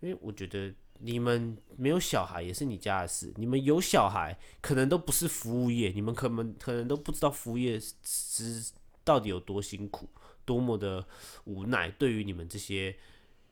[0.00, 0.74] 因为我觉得。
[1.04, 10.08] 你们没有小孩也是你家的事，你们有小孩可能都不是服务业，你们可能可能都不知道服务业是到底有多辛苦，
[10.44, 11.04] 多么的
[11.42, 11.90] 无奈。
[11.90, 12.96] 对于你们这些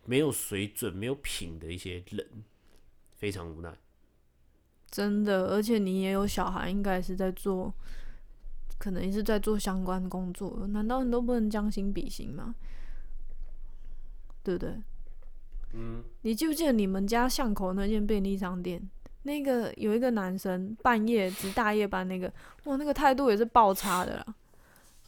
[0.04, 2.26] 没有水准、没有品的一些人，
[3.16, 3.72] 非常无奈。
[4.90, 7.72] 真的，而且你也有小孩，应该是在做，
[8.78, 12.54] 可能也是在做相关工作，难道你都不能将心比心吗？
[14.42, 14.82] 对不对？
[15.74, 18.82] 嗯，你记不记得你们家巷口那间便利商店？
[19.22, 22.32] 那个有一个男生半夜值大夜班，那个
[22.64, 24.34] 哇，那个态度也是爆差的啦，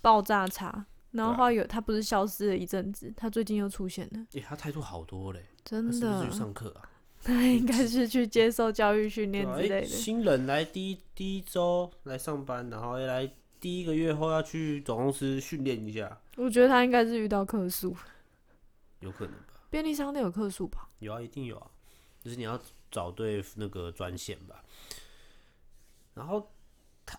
[0.00, 0.86] 爆炸差。
[1.12, 4.26] 然后后来有他不是消失了一阵子，他最近又出现了。
[4.32, 6.22] 诶，他态度好多嘞，真的。
[6.22, 6.88] 是去上课啊？
[7.24, 9.84] 他应该是去接受教育训练之类的。
[9.84, 16.20] 新人来第一第一周来上班，然后来第一个月后要去总公司训练一下。
[16.36, 17.94] 我觉得他应该是遇到客诉，
[18.98, 19.62] 有可能吧。
[19.70, 20.88] 便利商店有客诉吧？
[20.98, 21.70] 有啊，一定有啊，
[22.20, 24.64] 就是你要找对那个专线吧。
[26.14, 26.50] 然后
[27.06, 27.18] 他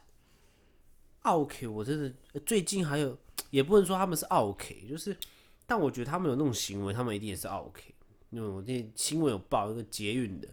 [1.21, 3.17] OK，我真的呃最近还有，
[3.49, 5.17] 也不能说他们是 OK，就是，
[5.65, 7.93] 但我觉得他们有那种行为，他们一定也是 OK。
[8.29, 10.47] 因为我那新闻有报一个捷运的，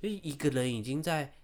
[0.00, 1.34] 就一个人已经在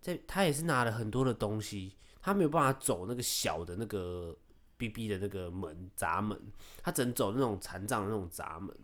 [0.00, 4.36] 在，他也是拿了很多的东西，他没有办法走那个小的那个
[4.76, 6.40] BB 的那个门闸门，
[6.80, 8.76] 他只能走那种残障的那种闸门，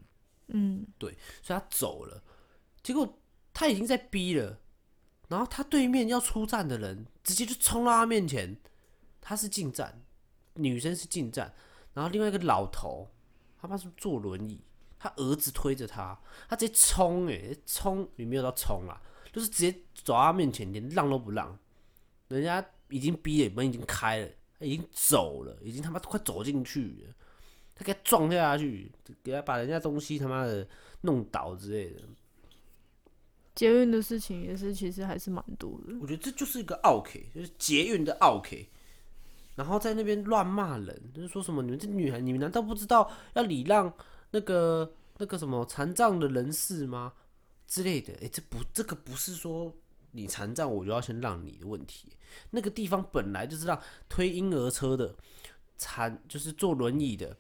[0.49, 2.21] 嗯，对所以他走了，
[2.83, 3.21] 结果
[3.55, 4.59] 他已经在逼了，
[5.29, 8.57] 然后他对面要出站的人直接就冲到他面前，
[9.21, 10.03] 他是进站，
[10.57, 11.55] 女生是进站，
[11.95, 13.09] 然后另外一个老头，
[13.61, 14.61] 他妈是坐轮椅，
[14.99, 19.01] 他儿子推着他，他直接冲诶，冲也没有到冲啊，
[19.33, 21.59] 就是直接走到他面前，连让都不让，
[22.29, 27.15] 人家已经逼了，门已经开了，他已经走了，已经他妈快走进去了，
[27.75, 28.91] 他给他撞下去，
[29.23, 30.67] 给他把人家东西他妈的
[31.03, 32.01] 弄倒之类的。
[33.55, 35.95] 捷运的事情也是，其实还是蛮多的。
[35.99, 38.69] 我觉得这就是一个奥 K，就是捷运的奥 K，
[39.57, 43.93] 然后在那边乱骂人，就是说什么你们这女孩，你们难道不知道要礼让
[44.31, 47.13] 那个那个什么残障的人士吗？
[47.67, 49.75] 之类的，诶，这不这个不是说
[50.13, 52.13] 你残障我就要先让你的问题，
[52.51, 55.13] 那个地方本来就是让推婴儿车的
[55.77, 57.37] 残，就是坐轮椅的，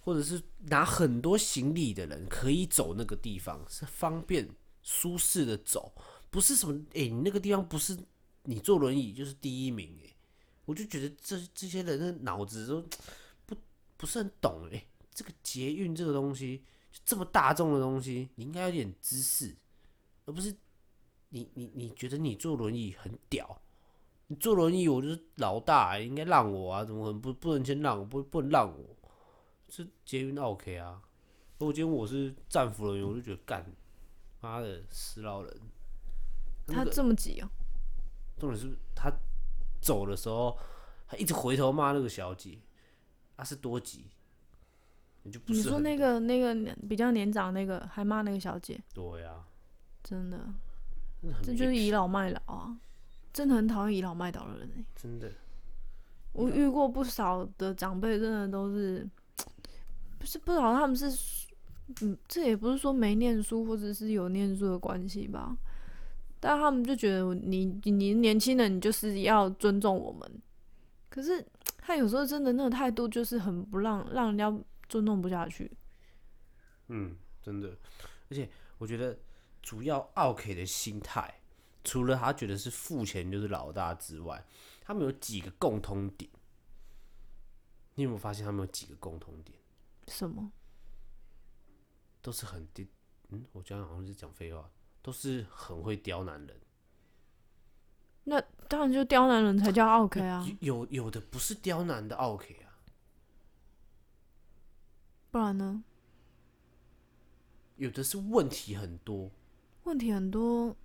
[0.00, 4.48] 或者是拿很多行李的人可以走那个地方，是方便
[4.82, 5.94] 舒适的走，
[6.30, 7.96] 不是什么诶，你那个地方不是
[8.42, 10.14] 你坐轮椅就是第一名诶，
[10.70, 12.80] 我就觉得这这些人的脑子都
[13.44, 13.56] 不
[13.96, 16.64] 不是很懂诶，这个捷运这个东西
[17.04, 19.52] 这么大众的东西，你应该有点知识，
[20.26, 20.54] 而不是
[21.30, 23.60] 你你你觉得你坐轮椅很屌，
[24.28, 28.96] 你坐轮椅我就是老大、应该让我啊，怎么可能不不能先让我，不不能让我？
[29.66, 31.02] 这捷运 OK 啊，
[31.58, 33.74] 如果今天我是战俘人员，我就觉得干，
[34.40, 35.60] 妈的死老人。
[36.68, 37.50] 他这么急哦、
[38.38, 39.12] 重点是他
[39.80, 40.56] 走的时候，
[41.06, 42.58] 他一直回头骂那个小姐，
[43.36, 44.04] 他、是多急，
[45.22, 49.46] 你就不你说很那个那个年比较年长那个还骂那个小姐，对啊，
[50.02, 50.38] 真的，
[51.20, 52.76] 真的很这就是倚老卖老啊！
[53.32, 55.30] 真的很讨厌倚老卖老的人哎、真的。
[56.32, 59.08] 我遇过不少的长辈，真的都是，
[60.18, 61.10] 不是不知道他们是，
[62.02, 65.56] 嗯，这也不是说没念书或者是有念书的关系吧，
[66.40, 70.42] 但他们就觉得你你年轻人，你就是要尊重我们。
[71.08, 71.46] 可是
[71.78, 74.50] 他有时候真的那个态度就是很不让让人家
[74.88, 75.70] 尊重不下去。
[76.88, 77.76] 嗯，真的，
[78.30, 78.48] 而且
[78.78, 79.18] 我觉得
[79.60, 81.40] 主要奥 K 的心态，
[81.84, 84.44] 除了他觉得是付钱就是老大之外，
[84.82, 86.30] 他们有几个共通点。
[87.94, 89.58] 你有没有发现他们有几个共通点？
[90.08, 90.50] 什么？
[92.22, 92.88] 都是很低，
[93.28, 94.70] 嗯，我这样好像是讲废话，
[95.02, 96.60] 都是很会刁难人。
[98.24, 102.78] 那当然就刁难人才叫 OK 啊，有有的不是刁难的 OK 啊，
[105.30, 105.82] 不然呢？
[107.76, 109.30] 有的是问题很多
[109.84, 110.76] 问题很多，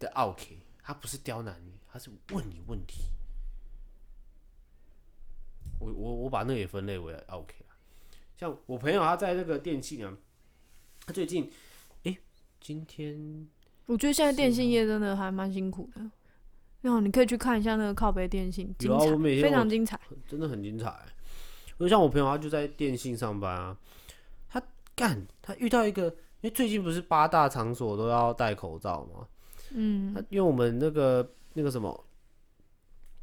[0.00, 3.04] 的 OK，他不是刁难你，他是问你问题。
[5.78, 7.72] 我我我把那个也分类为 OK 啊，
[8.36, 10.14] 像我朋友他在那个电信啊，
[11.06, 11.52] 他最近，诶，
[12.60, 13.48] 今天
[13.86, 16.10] 我觉得现在电信业真的还蛮辛苦的。
[16.82, 19.06] 然后你可以去看一下那个靠北电信，精彩，
[19.42, 20.00] 非常精彩。
[20.26, 20.94] 真的很精彩。
[21.78, 23.76] 就像我朋友，他就在电信上班啊，
[24.48, 24.62] 他
[24.94, 29.26] 干，他遇到一个，因为最近不是八大场所都要戴口罩吗？
[29.72, 32.04] 嗯他因为我们那个那个什么，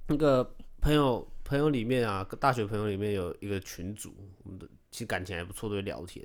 [0.08, 6.24] 那个朋友朋友里面啊，大学朋友里面有一个群组，我们的其实感情还不错，都会聊天。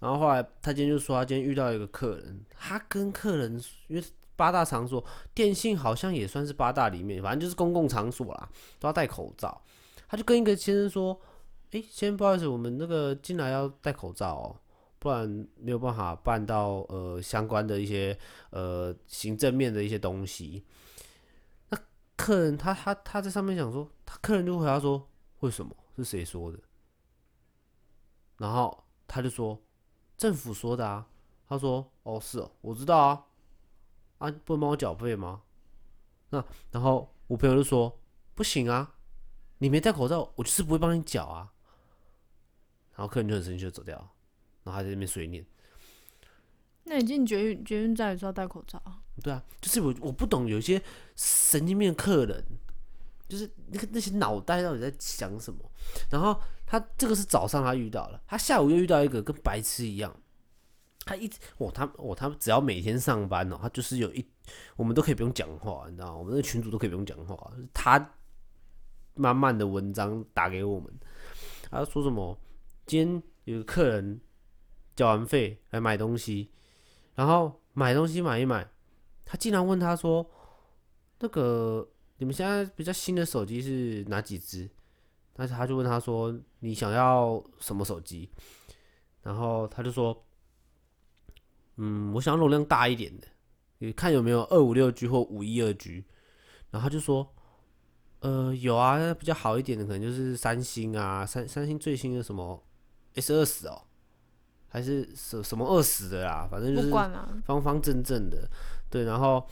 [0.00, 4.04] 然后后来他今天就说，他今天遇到一个客人，他跟客人因为
[4.36, 5.02] 八大场所，
[5.32, 9.62] 电信好像也算是八大里面，反正就是公共场所啦，都要戴口罩。
[10.08, 11.18] 他就跟一个先生说
[11.70, 14.56] ：“诶，先生，不好意思，我们那个进来要戴口罩哦，
[14.98, 15.26] 不然
[15.56, 18.16] 没有办法办到呃相关的一些
[18.50, 20.64] 呃行政面的一些东西。”
[21.70, 21.78] 那
[22.16, 25.08] 客人他他他在上面讲说，他客人就回答说
[25.40, 25.74] ：“为什么？
[25.96, 26.58] 是谁说的？”
[28.38, 29.56] 然后他就说
[30.16, 31.08] ：“政府说的啊。”
[31.46, 33.26] 他说：“哦，是哦，我知道啊，
[34.18, 35.42] 啊，不能帮我缴费吗？”
[36.30, 38.00] 那然后我朋友就说
[38.34, 38.94] ：“不行啊，
[39.58, 41.52] 你没戴口罩，我就是不会帮你缴啊。”
[42.96, 43.96] 然后客人就很生气就走掉，
[44.62, 45.44] 然后还在那边碎念。
[46.84, 49.02] 那你进捷运捷运站也是要戴口罩啊？
[49.22, 50.82] 对啊，就是我我不懂有些
[51.14, 52.44] 神经病客人，
[53.28, 55.70] 就是那个那些脑袋到底在想什么。
[56.10, 60.14] 然后他这个是早上他遇到了，他下午又遇到一个跟白痴一样，
[61.04, 64.26] 他一直哦他哦他只要每天上班哦，他就是有一
[64.76, 66.16] 我们都可以不用讲话，你知道？
[66.16, 68.14] 我们那群主都可以不用讲话，他
[69.14, 70.92] 慢慢的文章打给我们，
[71.70, 72.38] 他说什么？
[72.86, 74.20] 今天有个客人
[74.96, 76.50] 交完费来买东西，
[77.14, 78.68] 然后买东西买一买，
[79.24, 80.28] 他竟然问他说
[81.20, 84.68] ：“那个你们现在比较新的手机是哪几只？”
[85.34, 88.30] 但是他就问他说：“你想要什么手机？”
[89.22, 90.24] 然后他就说
[91.76, 93.26] ：“嗯，我想要容量大一点的，
[93.78, 96.04] 你看有没有二五六 G 或五一二 G。”
[96.70, 97.28] 然后他就说
[98.20, 102.62] ：“呃，有啊，那比较好一点的可能就是三星啊，三三星最新的什么
[103.14, 103.82] S 二十哦，
[104.68, 108.48] 还是什什么二十的啦，反正就是方方正正的，
[108.88, 109.04] 对。
[109.04, 109.46] 然后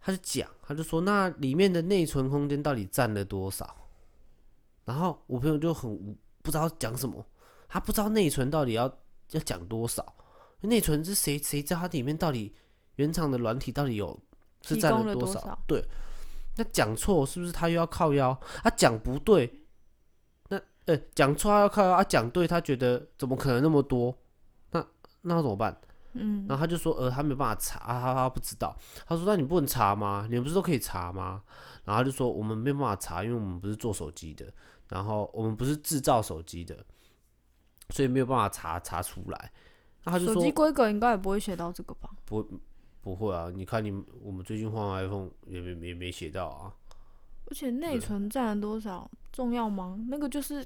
[0.00, 3.87] 他就讲，他就说那里面的内存空间到底占了多少？
[4.88, 7.22] 然后我朋友就很无不知道讲什么，
[7.68, 8.90] 他不知道内存到底要
[9.32, 10.14] 要讲多少，
[10.62, 12.54] 内存是谁谁知道它里面到底
[12.94, 14.18] 原厂的软体到底有
[14.62, 15.84] 是占了多少对，
[16.56, 18.34] 那讲错是不是他又要靠腰？
[18.62, 19.66] 他讲不对，
[20.48, 24.16] 那呃讲错他要靠腰，他讲对他觉得怎么可能那么多？
[24.70, 24.82] 那
[25.20, 25.78] 那要怎么办？
[26.14, 28.74] 嗯，然后他就说，呃，他没办法查，啊他他不知道。
[29.06, 30.26] 他说，那你不能查吗？
[30.30, 31.42] 你们不是都可以查吗？
[31.84, 34.46] 然后他就说，我们没办法查，因为我们不是做手机的，
[34.88, 36.84] 然后我们不是制造手机的，
[37.90, 39.52] 所以没有办法查查出来。
[40.04, 42.10] 那他就说，手机规格应该也不会写到这个吧？
[42.24, 42.46] 不
[43.00, 46.72] 不会啊，你看你们我们最近换 iPhone 也没没没写到啊。
[47.46, 49.98] 而且内存占了多少重要吗？
[50.08, 50.64] 那个就是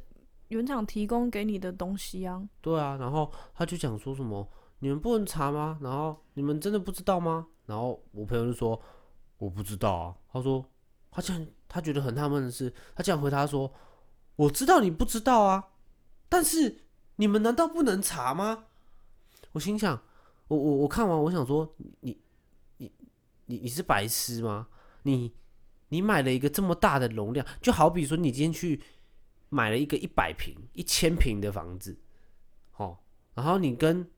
[0.49, 2.43] 原厂提供给你的东西啊。
[2.61, 4.49] 对啊，然后他就讲说什么，
[4.81, 5.79] 你们不能查吗？
[5.81, 7.47] 然后你们真的不知道吗？
[7.67, 8.81] 然后我朋友就说
[9.39, 10.17] 我不知道啊。
[10.33, 10.65] 他说
[11.11, 13.73] 他这样他觉得很纳闷的是，他这样回答说
[14.37, 15.69] 我知道你不知道啊，
[16.29, 16.79] 但是
[17.17, 18.65] 你们难道不能查吗？
[19.53, 20.03] 我心想，
[20.49, 22.19] 我我我看完我想说你
[22.79, 22.91] 你
[23.47, 24.69] 你你是白痴吗？
[25.03, 25.33] 你
[25.89, 28.81] 你买了一个这么大的容量，就好比说你今天去
[29.51, 31.99] 买了一个一百平、一千平的房子，
[32.77, 32.97] 哦，
[33.35, 34.11] 然后你跟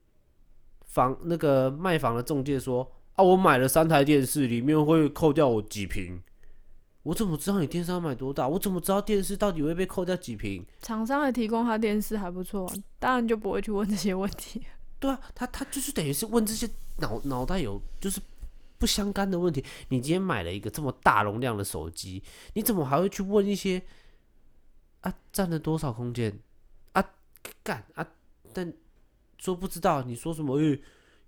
[0.84, 6.22] 房那个卖房的中介说啊，我买了三台电视，里面会扣掉我几平？
[7.04, 8.48] 我怎么知道你电视要买多大？
[8.48, 10.64] 我怎么知道电视到底会被扣掉几平？
[10.80, 14.62] 厂商还提供他电视还不错啊，当然就不会去问这些问题。
[14.98, 18.20] 对啊，他他就是等于是问这些脑脑袋有就是
[18.78, 19.64] 不相干的问题。
[19.90, 22.22] 你今天买了一个这么大容量的手机，
[22.54, 23.82] 你怎么还会去问一些
[25.02, 26.36] 啊占了多少空间
[26.92, 27.04] 啊
[27.62, 28.06] 干啊？
[28.54, 28.72] 但
[29.36, 30.56] 说不知道，你说什么？
[30.56, 30.80] 诶、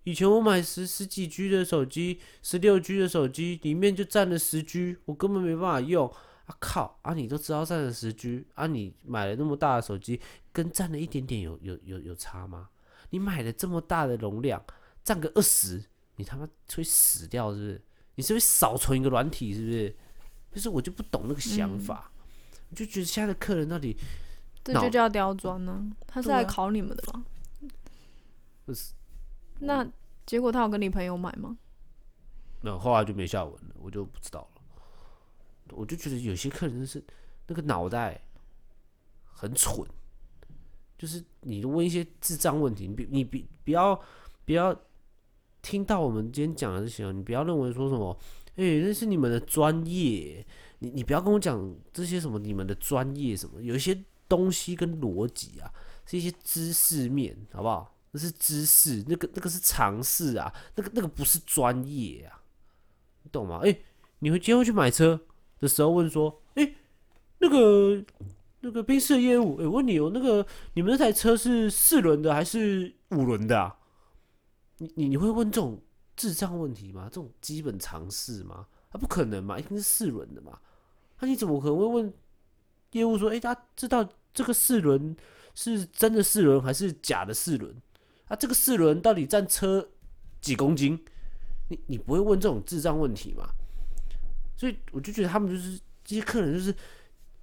[0.07, 6.07] 以前我买十十几 G 的手机，十六 G 的手机里面就占了十 G，我根本没办法用。
[6.47, 6.97] 啊靠！
[7.03, 10.21] 啊你都知道占了十 G，啊你买了那么大的手机，
[10.53, 12.69] 跟占了一点点有有有有差吗？
[13.11, 14.65] 你买了这么大的容量，
[15.03, 15.83] 占个二十，
[16.15, 17.83] 你他妈会死掉是不是？
[18.15, 19.97] 你是不是少存一个软体是不是？
[20.55, 22.13] 就是我就不懂那个想法，
[22.71, 23.97] 我就觉得现在的客人到底
[24.63, 27.25] 这就叫刁钻呢、他是来考你们的吗？
[28.65, 28.93] 不是
[29.61, 29.87] 那
[30.25, 31.57] 结果他有跟你朋友买吗？
[32.63, 34.63] 那后来就没下文了，我就不知道了。
[35.71, 37.05] 我就觉得有些客人是
[37.47, 38.21] 那个脑袋
[39.25, 39.87] 很蠢，
[40.99, 44.01] 就是你问一些智障问题，你别你别不要
[44.45, 44.75] 不要
[45.63, 48.17] 听到我们今天讲的这些哦，你不要认为说什么，
[48.57, 50.45] 哎、那是你们的专业，
[50.79, 55.73] 你你不要跟我讲这些什么你们的专业什么，有一些东西跟逻辑啊，
[56.07, 57.96] 是一些知识面，好不好？
[58.13, 62.41] 那是知识，那个那个是常识啊，那个那个不是专业啊，
[63.23, 63.61] 你懂吗？
[63.63, 63.79] 哎、
[64.21, 65.21] 你会今天去买车
[65.59, 66.75] 的时候问说，哎、
[67.39, 68.05] 那个
[68.61, 73.77] 那个宾士业务，哎、我问你哦，那个你们那台车是四轮的还是五轮的啊？
[74.79, 75.83] 你你你会问这种
[76.17, 77.09] 智障问题吗？
[77.11, 78.67] 这种基本常识吗？
[78.91, 80.59] 啊，不可能嘛，一定是四轮的嘛。
[81.21, 82.13] 那、你怎么可能会问
[82.93, 85.15] 业务说，哎、他知道这个四轮
[85.55, 87.75] 是真的四轮还是假的四轮？
[88.29, 89.89] 啊，这个四轮到底占车
[90.41, 91.05] 几公斤？
[91.69, 93.49] 你你不会问这种智障问题嘛？
[94.57, 96.75] 所以我就觉得他们就是这些客人就是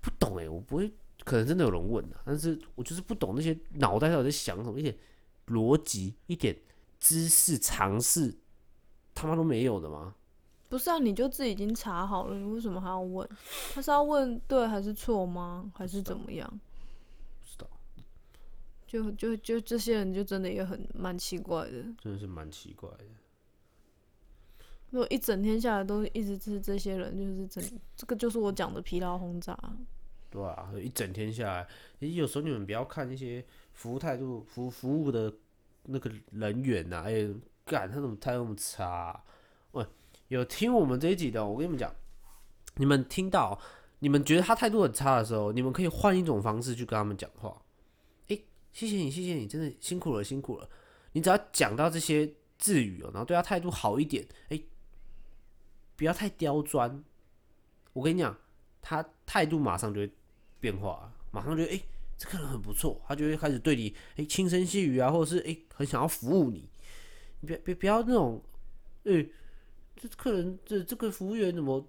[0.02, 0.92] 不懂哎、我不会，
[1.24, 4.98] 可能真的有人问啊，但是我就是不懂那些脑袋到底在想什么，一点
[5.48, 6.58] 逻辑、一点
[7.00, 8.34] 知识常识
[9.14, 10.16] 他妈都没有的吗？
[10.70, 13.28] 不是啊，你就自己已经查好了，你为什么还要问？
[13.74, 15.72] 他是要问对还是错吗？
[15.76, 16.60] 还是怎么样？
[18.94, 21.84] 就就就这些人就真的也很蛮奇怪的。
[22.00, 23.06] 真的是蛮奇怪的。
[24.92, 29.58] 如果一整天下来都一直是这些人，就是整这个就是我讲的疲劳轰炸。
[30.30, 31.68] 对啊，一整天下来，
[32.00, 35.34] 其实有时候你们不要看一些服务态度、服服务的
[35.86, 37.28] 那个人员呐、哎、
[37.66, 39.24] 干他怎么态度那么差啊、
[39.72, 39.84] 喂，
[40.28, 41.92] 有听我们这一集的，我跟你们讲，
[42.76, 43.60] 你们听到
[43.98, 47.60] 你们觉得他态度很差的时候，你们可以换一种方式去跟他们讲话。
[48.74, 50.70] 诶、谢谢你，谢谢你，真的辛苦了，辛苦了。
[51.14, 54.62] 你只要讲到这些字语哦，然后对他态度好一点，哎、
[55.96, 57.04] 不要太刁钻。
[57.94, 58.36] 我跟你讲，
[58.82, 60.12] 他态度马上就会
[60.60, 61.80] 变化了，马上就哎、
[62.18, 66.68] 这个人很不错，他就会开始对你哎轻声细语啊，或者是哎、很想要服务你。
[67.42, 68.42] 你别别不要那种
[69.04, 69.26] 哎、
[69.96, 71.86] 这客人这这个服务员怎么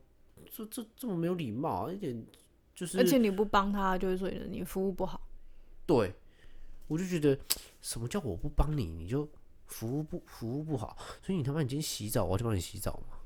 [0.51, 2.23] 这这这么没有礼貌啊，一点
[2.75, 5.27] 就是而且你不帮他，就会说你服务不好。
[5.87, 6.13] 对，
[6.87, 7.39] 我就觉得
[7.81, 9.29] 什么叫我不帮你，你就
[9.67, 13.17] 服务不服务不好，所以你他妈你今天洗澡，我就帮你洗澡嘛。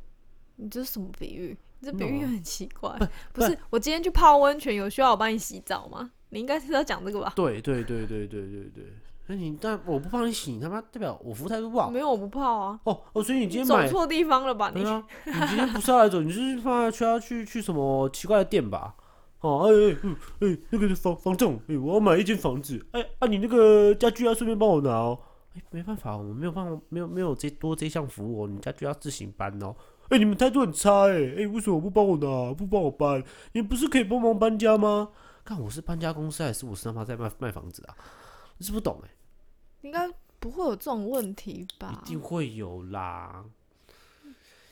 [0.56, 1.56] 你这是什么比喻？
[1.80, 2.98] 你这比喻很奇怪。
[3.32, 6.10] 不是，我今天去泡温泉，有需要我帮你洗澡吗？
[6.30, 7.32] 你应该是要讲这个吧？
[7.36, 8.84] 对对对对对对对，
[9.26, 12.80] 那你但我不帮你洗，你他妈代表我服务态度不好没有，我不泡啊。
[12.84, 14.72] 哦哦，所以你今天买走错地方了吧？
[14.74, 18.94] 你啊， 你今天不是要来走，你就是放去要去去什么奇怪的店吧？
[19.40, 19.96] 哦，哎
[20.40, 25.18] 哎那个房房仲，哎，我要买一间房子，哎啊，你那个家具要顺便帮我拿哦。
[25.54, 29.74] 哎，没办法，我们没有办法，没有没有这多这项服务哦，你家具要自行搬哦。
[30.08, 33.22] 哎，你们态度很差哎，哎，为什么不帮我拿，不帮我搬？
[33.52, 35.10] 你不是可以帮忙搬家吗？
[35.44, 37.96] 看我是搬家公司还是我是他妈在卖卖房子啊？
[38.58, 39.08] 你是不懂哎，
[39.82, 40.10] 应该
[40.40, 42.08] 不会有这种问题吧一？
[42.08, 43.44] 定会有啦。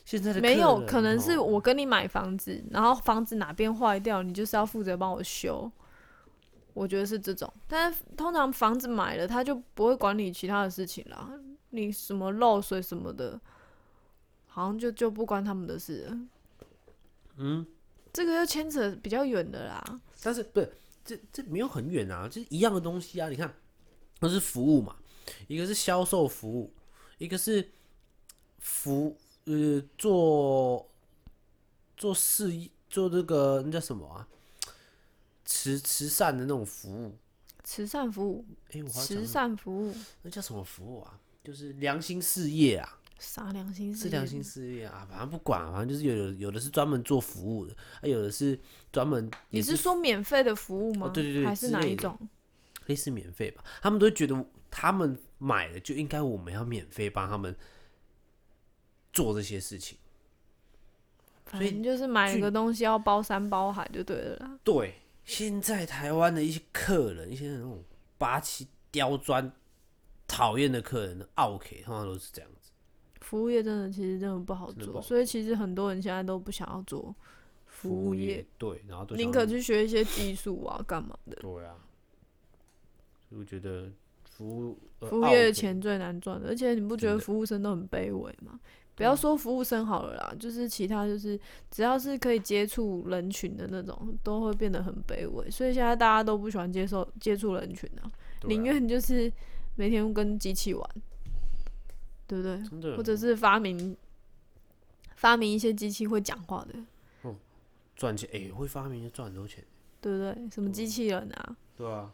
[0.07, 5.70] 现在的没有，可能是哦我跟你买房子，然后房子哪边坏掉，你就是要负责帮我修。
[6.72, 11.30] 我觉得是这种，但是通常房子买了，他就不会管你其他的事情啦。
[11.70, 13.38] 你什么漏水什么的，
[14.46, 16.18] 好像就就不关他们的事了。
[17.36, 17.66] 嗯。
[18.12, 20.00] 这个要牵扯比较远的啦。
[20.22, 20.72] 但是不是
[21.04, 23.28] 这这没有很远啊，就是一样的东西啊。
[23.28, 23.54] 你看，
[24.18, 24.96] 都是服务嘛，
[25.48, 26.72] 一个是销售服务，
[27.18, 27.72] 一个是
[28.59, 29.14] 服
[29.47, 30.88] 呃做
[31.97, 34.28] 做事业做这个那叫什么啊？
[35.44, 37.16] 慈慈善的那种服务。
[37.64, 41.18] 慈善服务，诶，我慈善服务，那叫什么服务啊？
[41.42, 43.01] 就是良心事业啊。
[43.18, 44.03] 啥良心事业？
[44.05, 48.57] 是良心事业啊，反正不管，反正就是有有的是专门做服务的，啊，有的是
[48.92, 51.07] 专门也你是说免费的服务吗？
[51.07, 52.16] 哦对对对还是哪一种？
[52.86, 57.57] 类似免费吧，他们都觉得他们买了就应该我们要免费帮他们
[59.16, 59.96] 做这些事情。
[61.50, 64.58] 所以正就是买了据个东西要包山包海就对了啦。
[64.62, 64.94] 对，
[65.24, 67.82] 现在台湾的一些客人，一些那种
[68.18, 69.50] 八七刁钻、
[70.26, 72.70] 讨厌的客人的 OK，通常都是这样子。
[73.20, 77.14] 服务业真的其实真的不好做，所以其实很多人现在都不想要做
[77.66, 81.36] 服务业，对，然后都宁可去学一些技术啊，干嘛的？
[81.36, 81.74] 对啊，
[83.28, 83.90] 所以我觉得
[84.28, 88.58] 服务呃服务业的钱最难赚的，而且你不觉得服务生都很卑微吗？
[88.97, 91.38] 不要说服务生好了啦，就是其他就是
[91.70, 95.51] 只要是可以接触人群的那种，都会变得很卑微。
[95.51, 98.11] 所以现在大家都不喜欢接受接触人群啊，
[98.49, 99.30] 宁愿就是
[99.74, 100.90] 每天跟机器玩，
[102.26, 102.42] 对不
[102.80, 102.97] 对？
[102.97, 103.94] 或者是发明
[105.14, 107.32] 发明一些机器会讲话的，
[107.94, 109.62] 赚钱，哎、会发明就赚很多钱，
[110.01, 110.51] 对不对？
[110.51, 112.12] 什么机器人啊，对啊，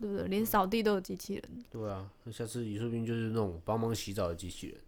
[0.00, 0.28] 对不对？
[0.28, 4.78] 连扫地都有机器人，对啊，那下次你说不定就是那种帮忙洗澡的机器人，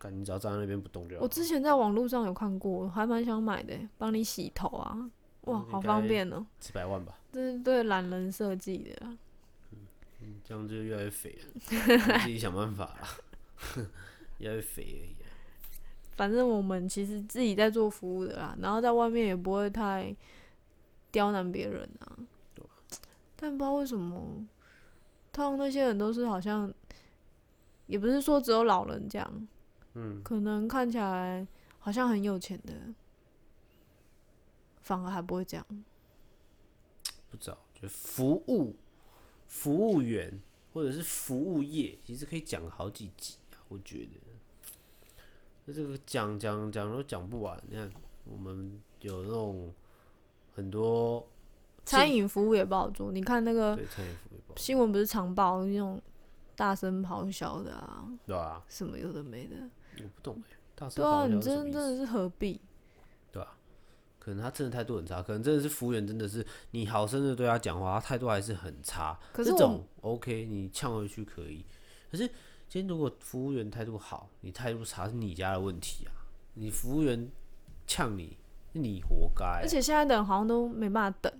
[0.00, 1.22] 看你只要站在那边不动就好。
[1.22, 5.10] 我之前在网络上有看过，还蛮想买的，帮你洗头啊，
[5.42, 9.16] 哇，嗯好方便哦、几百万吧，这是对懒人设计的啊。
[10.22, 13.08] 嗯，这样就越来越肥了， 自己想办法啦，
[14.38, 15.28] 越来越肥而已啊。
[16.16, 20.14] 反正我们其实自己在做服务的啦，然后在外面也不会太
[21.10, 22.16] 刁难别人啊。
[23.36, 24.46] 但不知道为什么，
[25.32, 26.70] 通常那些人都是好像，
[27.86, 29.48] 也不是说只有老人这样，
[29.94, 31.46] 嗯，可能看起来
[31.78, 32.74] 好像很有钱的，
[34.80, 35.66] 反而还不会这样。
[37.30, 38.76] 不知道，就服务
[39.46, 40.40] 服务员
[40.72, 44.12] 或者是服务业，其实可以讲好几集啊，我觉得。
[45.64, 47.60] 那这个讲讲讲都讲不完。
[47.68, 47.90] 你看，
[48.24, 49.72] 我们有那种
[50.54, 51.28] 很多
[51.84, 53.78] 餐饮服务也不好做，你看那个
[54.56, 56.00] 新闻不是常报那种
[56.56, 59.56] 大声咆哮的啊，什么有的没的。
[60.04, 62.60] 我不懂哎、大声对啊，你真真的是何必？
[63.32, 63.56] 对吧、
[64.18, 69.18] 可能他真的态度很差，可能真的是服务员真的是你好生的对他讲话，他态度还是很差。
[69.32, 71.64] 可是这种 OK，你呛回去可以。
[72.10, 72.26] 可是
[72.68, 76.12] 今天如果服务员态度好，你态度差是你家的问题啊。
[76.54, 77.30] 你服务员
[77.86, 78.36] 呛你，
[78.72, 81.32] 你活该啊、而且现在的人好像都没办法等，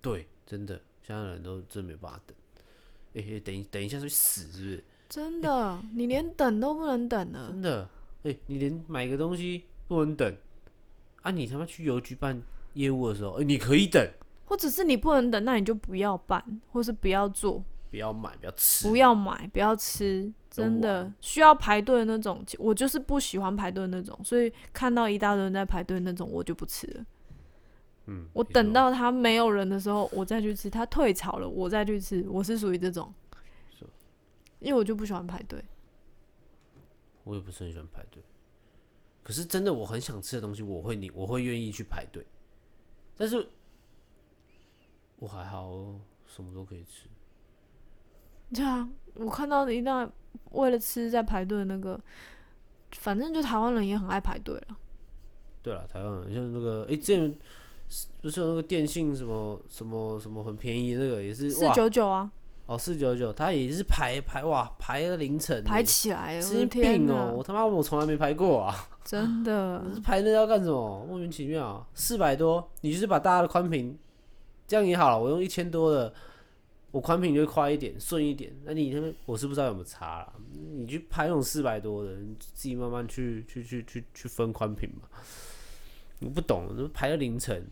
[0.00, 2.36] 对，真的，现在人都真没办法等。
[3.14, 4.84] 哎、欸等一等一下就死是不是？
[5.10, 7.48] 真的，你连等都不能等了。
[7.50, 7.88] 真的，
[8.22, 10.36] 哎、你连买个东西不能等
[11.22, 11.32] 啊？
[11.32, 12.40] 你他妈去邮局办
[12.74, 14.08] 业务的时候，哎、你可以等，
[14.44, 20.32] 或者是你不能等，那你就不要办，或是不要做，不要买，不要吃，不要买，不要吃。
[20.48, 27.04] 真的需要排队的那种，我就是不喜欢排队那种，所以看到一大堆人在排队那种，我就不吃了。
[28.06, 32.24] 嗯，我等到他没有人的时候，我再去吃；他退潮了，我再去吃。
[32.28, 33.19] 我是属于这种是，
[34.60, 35.62] 因为我就不喜欢排队。
[37.24, 38.22] 我也不是很喜欢排队，
[39.22, 42.24] 可是真的我很想吃的东西，我会你我会愿意去排队，
[43.14, 43.46] 但是
[45.18, 47.06] 我还好哦，什么都可以吃。
[48.52, 50.10] 对啊，我看到一大
[50.52, 52.00] 为了吃在排队的那个，
[52.92, 54.76] 反正就台湾人也很爱排队了。
[55.62, 57.38] 对了，台湾人像那个，哎、之前
[58.22, 62.32] 不是有那个电信什么什么什么很便宜那个，也是四，九九啊，
[62.70, 67.24] 哦四九九，他也是排排哇排了凌晨欸，排起来神经病哦、哪。
[67.32, 69.84] 我他妈我从来没排过啊，真的。
[69.92, 71.04] 是排那要干什么？
[71.08, 73.98] 莫名其妙，四百多，你就是把大家的宽屏
[74.68, 76.14] 这样也好了，我用一千多的，
[76.92, 78.52] 我宽屏就会快一点，顺一点。
[78.62, 80.32] 那你那边我是不知道有没有差啦，
[80.76, 85.08] 你去排那种四百多的，你自己慢慢去去去去去分宽屏嘛。
[86.20, 87.66] 我不懂，那排到凌晨，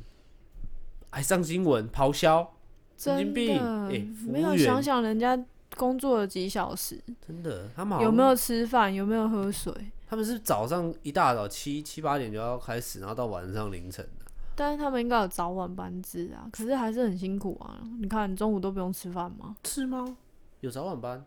[1.11, 2.57] 还上新闻咆哮，
[2.99, 5.39] 神经真病的欸没有想想人家
[5.77, 9.73] 工作了几小时，真的，他们有没有吃饭，有没有喝水？
[10.09, 14.27] 他们是早上一大早七七八点就要开始，然后到晚上凌晨的。
[14.57, 17.79] 但是他们应该有早晚班制啊，可是还是很辛苦啊。
[18.01, 19.55] 你看，你中午都不用吃饭吗？
[19.65, 20.17] 是吗？
[20.61, 21.25] 有早晚班？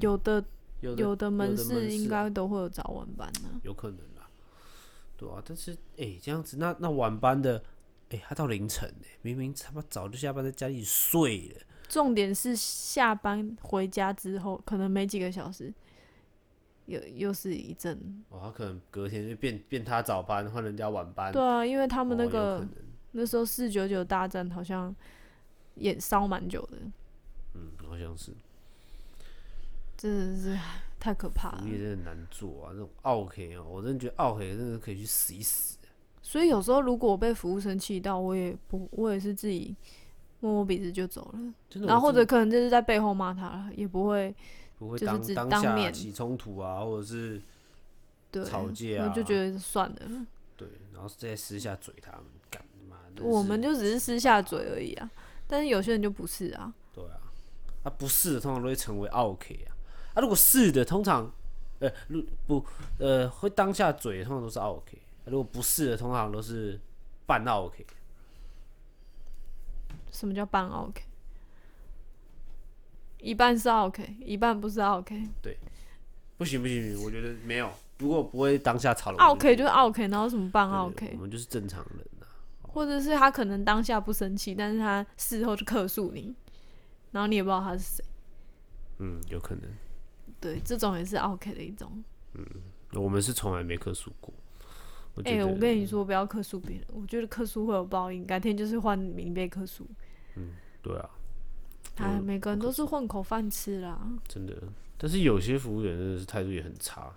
[0.00, 0.42] 有的
[0.80, 4.26] 有的有的门门市应该都会有早晚班呢、有可能啦，
[5.16, 7.62] 对啊，但是哎、这样子，那那晚班的，
[8.10, 15.72] 哎、他到凌晨哎、明明他妈早就下班，在家里睡了，重点是下班回家之后，可能没几个小时，
[16.86, 18.24] 又又是一阵。
[18.28, 22.64] 哦，他可能隔天就变变他早班，换人家晚班，对啊，因为他他们那个、
[23.12, 24.94] 那时候四九九大战好像
[25.74, 26.78] 也烧蛮久的，
[27.54, 28.32] 嗯，好像是，
[29.96, 30.58] 真的是
[31.00, 31.68] 太可怕了服务。
[31.68, 35.75] 业真的难做啊，那种 OK 哦，我真的觉得 OK 真的可以去死一死，
[36.28, 39.72] 所以有时候如果我被服务生气到，我也不，我也是自己
[40.40, 41.84] 摸摸鼻子就走了。
[41.86, 44.36] 然后或者可能就是在背后骂他了，也不会就是
[44.76, 47.40] 不会当只当面起冲突啊，或者是
[48.32, 52.60] 对吵架啊我就觉得算了，对，然后再私下嘴他们，干
[52.90, 55.08] 妈的，我们就只是私下嘴而已啊。
[55.46, 57.22] 但是有些人就不是啊，对啊，
[57.84, 59.70] 啊不是的，通常都会成为 OK 啊。
[60.14, 61.32] 啊，如果是的，通常，
[61.78, 62.64] 呃，如不，
[62.98, 65.05] 呃，会当下嘴，通常都是 OK、啊。
[65.26, 66.80] 如果不是的，通常都是
[67.26, 67.84] 半 OK。
[70.10, 71.02] 什么叫半 OK？
[73.18, 75.28] 一半是 OK，一半不是 OK。
[75.42, 75.58] 对
[76.38, 77.70] 不行不行不行，我觉得没有。
[77.98, 82.28] 如果不会当下吵了我 OK 就是 OK，然后什么半对 OK，我们就是正常人啊。
[82.62, 86.34] 或者是他可能当下不生气，但是他事后就客诉你，
[87.10, 88.04] 然后你也不知道他是谁。
[88.98, 89.70] 嗯，有可能。
[90.40, 92.04] 对，这种也是 OK 的一种。
[92.34, 92.46] 嗯
[92.92, 94.32] 我们是从来没克诉过。
[95.16, 99.86] 我哎、我跟你说，不要克诉别人，我觉得克诉会有报应，改天就是换你被客诉。
[100.82, 101.10] 对啊，
[101.96, 103.98] 哎，每个人都是混口饭吃啦。
[104.28, 104.54] 真的。
[104.98, 107.10] 但是有些服务员真的是态度也很差，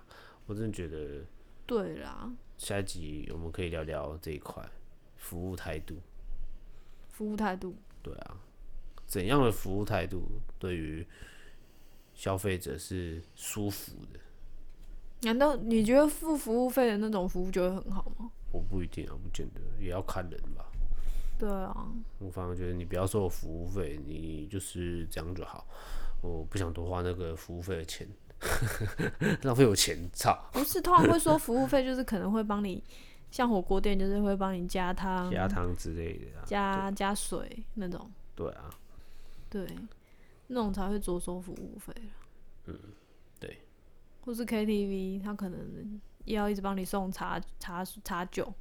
[0.46, 1.22] 我真的觉得
[1.66, 4.66] 对啦，下一集我们可以聊聊这一块
[5.16, 5.94] 服务态度。
[7.10, 8.36] 服务态度，对啊，
[9.06, 10.22] 怎样的服务态度
[10.58, 11.06] 对于
[12.14, 14.18] 消费者是舒服的？
[15.22, 18.30] 难道你觉得付服务费的那种服务就会很好吗？
[18.52, 20.64] 我不一定啊，不见得，也要看人吧。
[21.38, 25.66] 对啊，我反而觉得你不要收我服务费，你就是这样就好。
[26.20, 28.06] 我不想多花那个服务费的钱，
[29.42, 30.38] 浪费我钱，操！
[30.52, 32.82] 不是通常会说服务费，就是可能会帮你，
[33.30, 36.44] 像火锅店就是会帮你加汤、加汤之类的啊。
[36.44, 38.68] 加加水那种，对啊，
[39.48, 39.66] 对，
[40.48, 41.94] 那种才会着收服务费
[42.66, 42.74] 嗯，对。
[44.30, 48.54] 或是 KTV，他可能也要一直帮你送茶茶茶酒，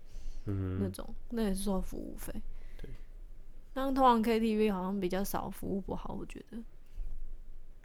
[0.46, 2.34] 嗯那种，那也是收服务费。
[2.76, 2.90] 对。
[3.72, 6.58] 但通常 KTV 好像比较少服务不好，我觉得，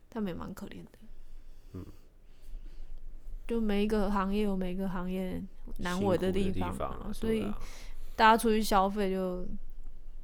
[0.08, 0.90] 他们也蛮可怜的。
[1.72, 1.84] 嗯。
[3.46, 5.38] 就每一个行业有每一个行业
[5.80, 7.42] 难为的地方所以
[8.16, 9.46] 大家出去消费就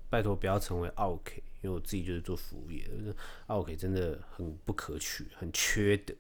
[0.08, 3.14] 拜托不要成为 OK，因为我自己就是做服务业的就是
[3.48, 6.14] OK 真的很不可取，很缺德，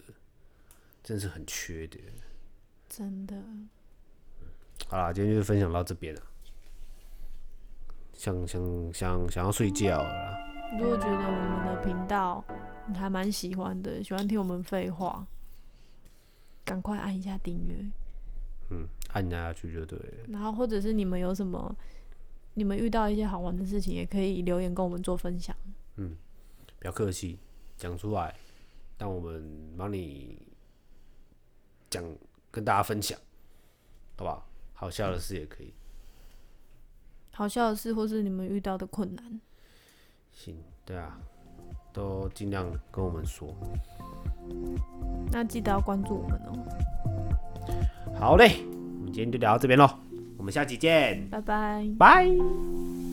[1.02, 1.98] 真是很缺德。
[2.88, 3.36] 真的
[4.88, 6.22] 好啦，今天就分享到这边了。
[8.12, 12.44] 想想想想要睡觉了啦，如果觉得我们的频道
[12.86, 15.26] 你还蛮喜欢的，喜欢听我们废话，
[16.64, 17.76] 赶快按一下订阅。
[18.70, 20.26] 嗯，按下去就对了。
[20.28, 21.74] 然后或者是你们有什么，
[22.54, 25.56] 你们遇到一些好玩的事情，也可以留言跟我们做分享。
[25.96, 26.16] 嗯
[26.78, 27.38] 不要客气，
[27.76, 28.34] 讲出来，
[28.98, 30.40] 让我们帮你
[31.90, 32.02] 讲，
[32.50, 33.18] 跟大家分享，
[34.16, 34.46] 好不好？
[34.72, 35.74] 好笑的事也可以。
[37.32, 39.40] 好笑的事，或是你们遇到的困难，
[40.32, 41.18] 行，对啊，
[41.92, 43.54] 都尽量跟我们说。
[45.30, 46.64] 那记得要关注我们哦。
[48.18, 48.64] 好嘞，
[48.98, 49.88] 我们今天就聊到这边喽，
[50.36, 51.86] 我们下期见，拜拜。
[51.98, 53.09] 拜。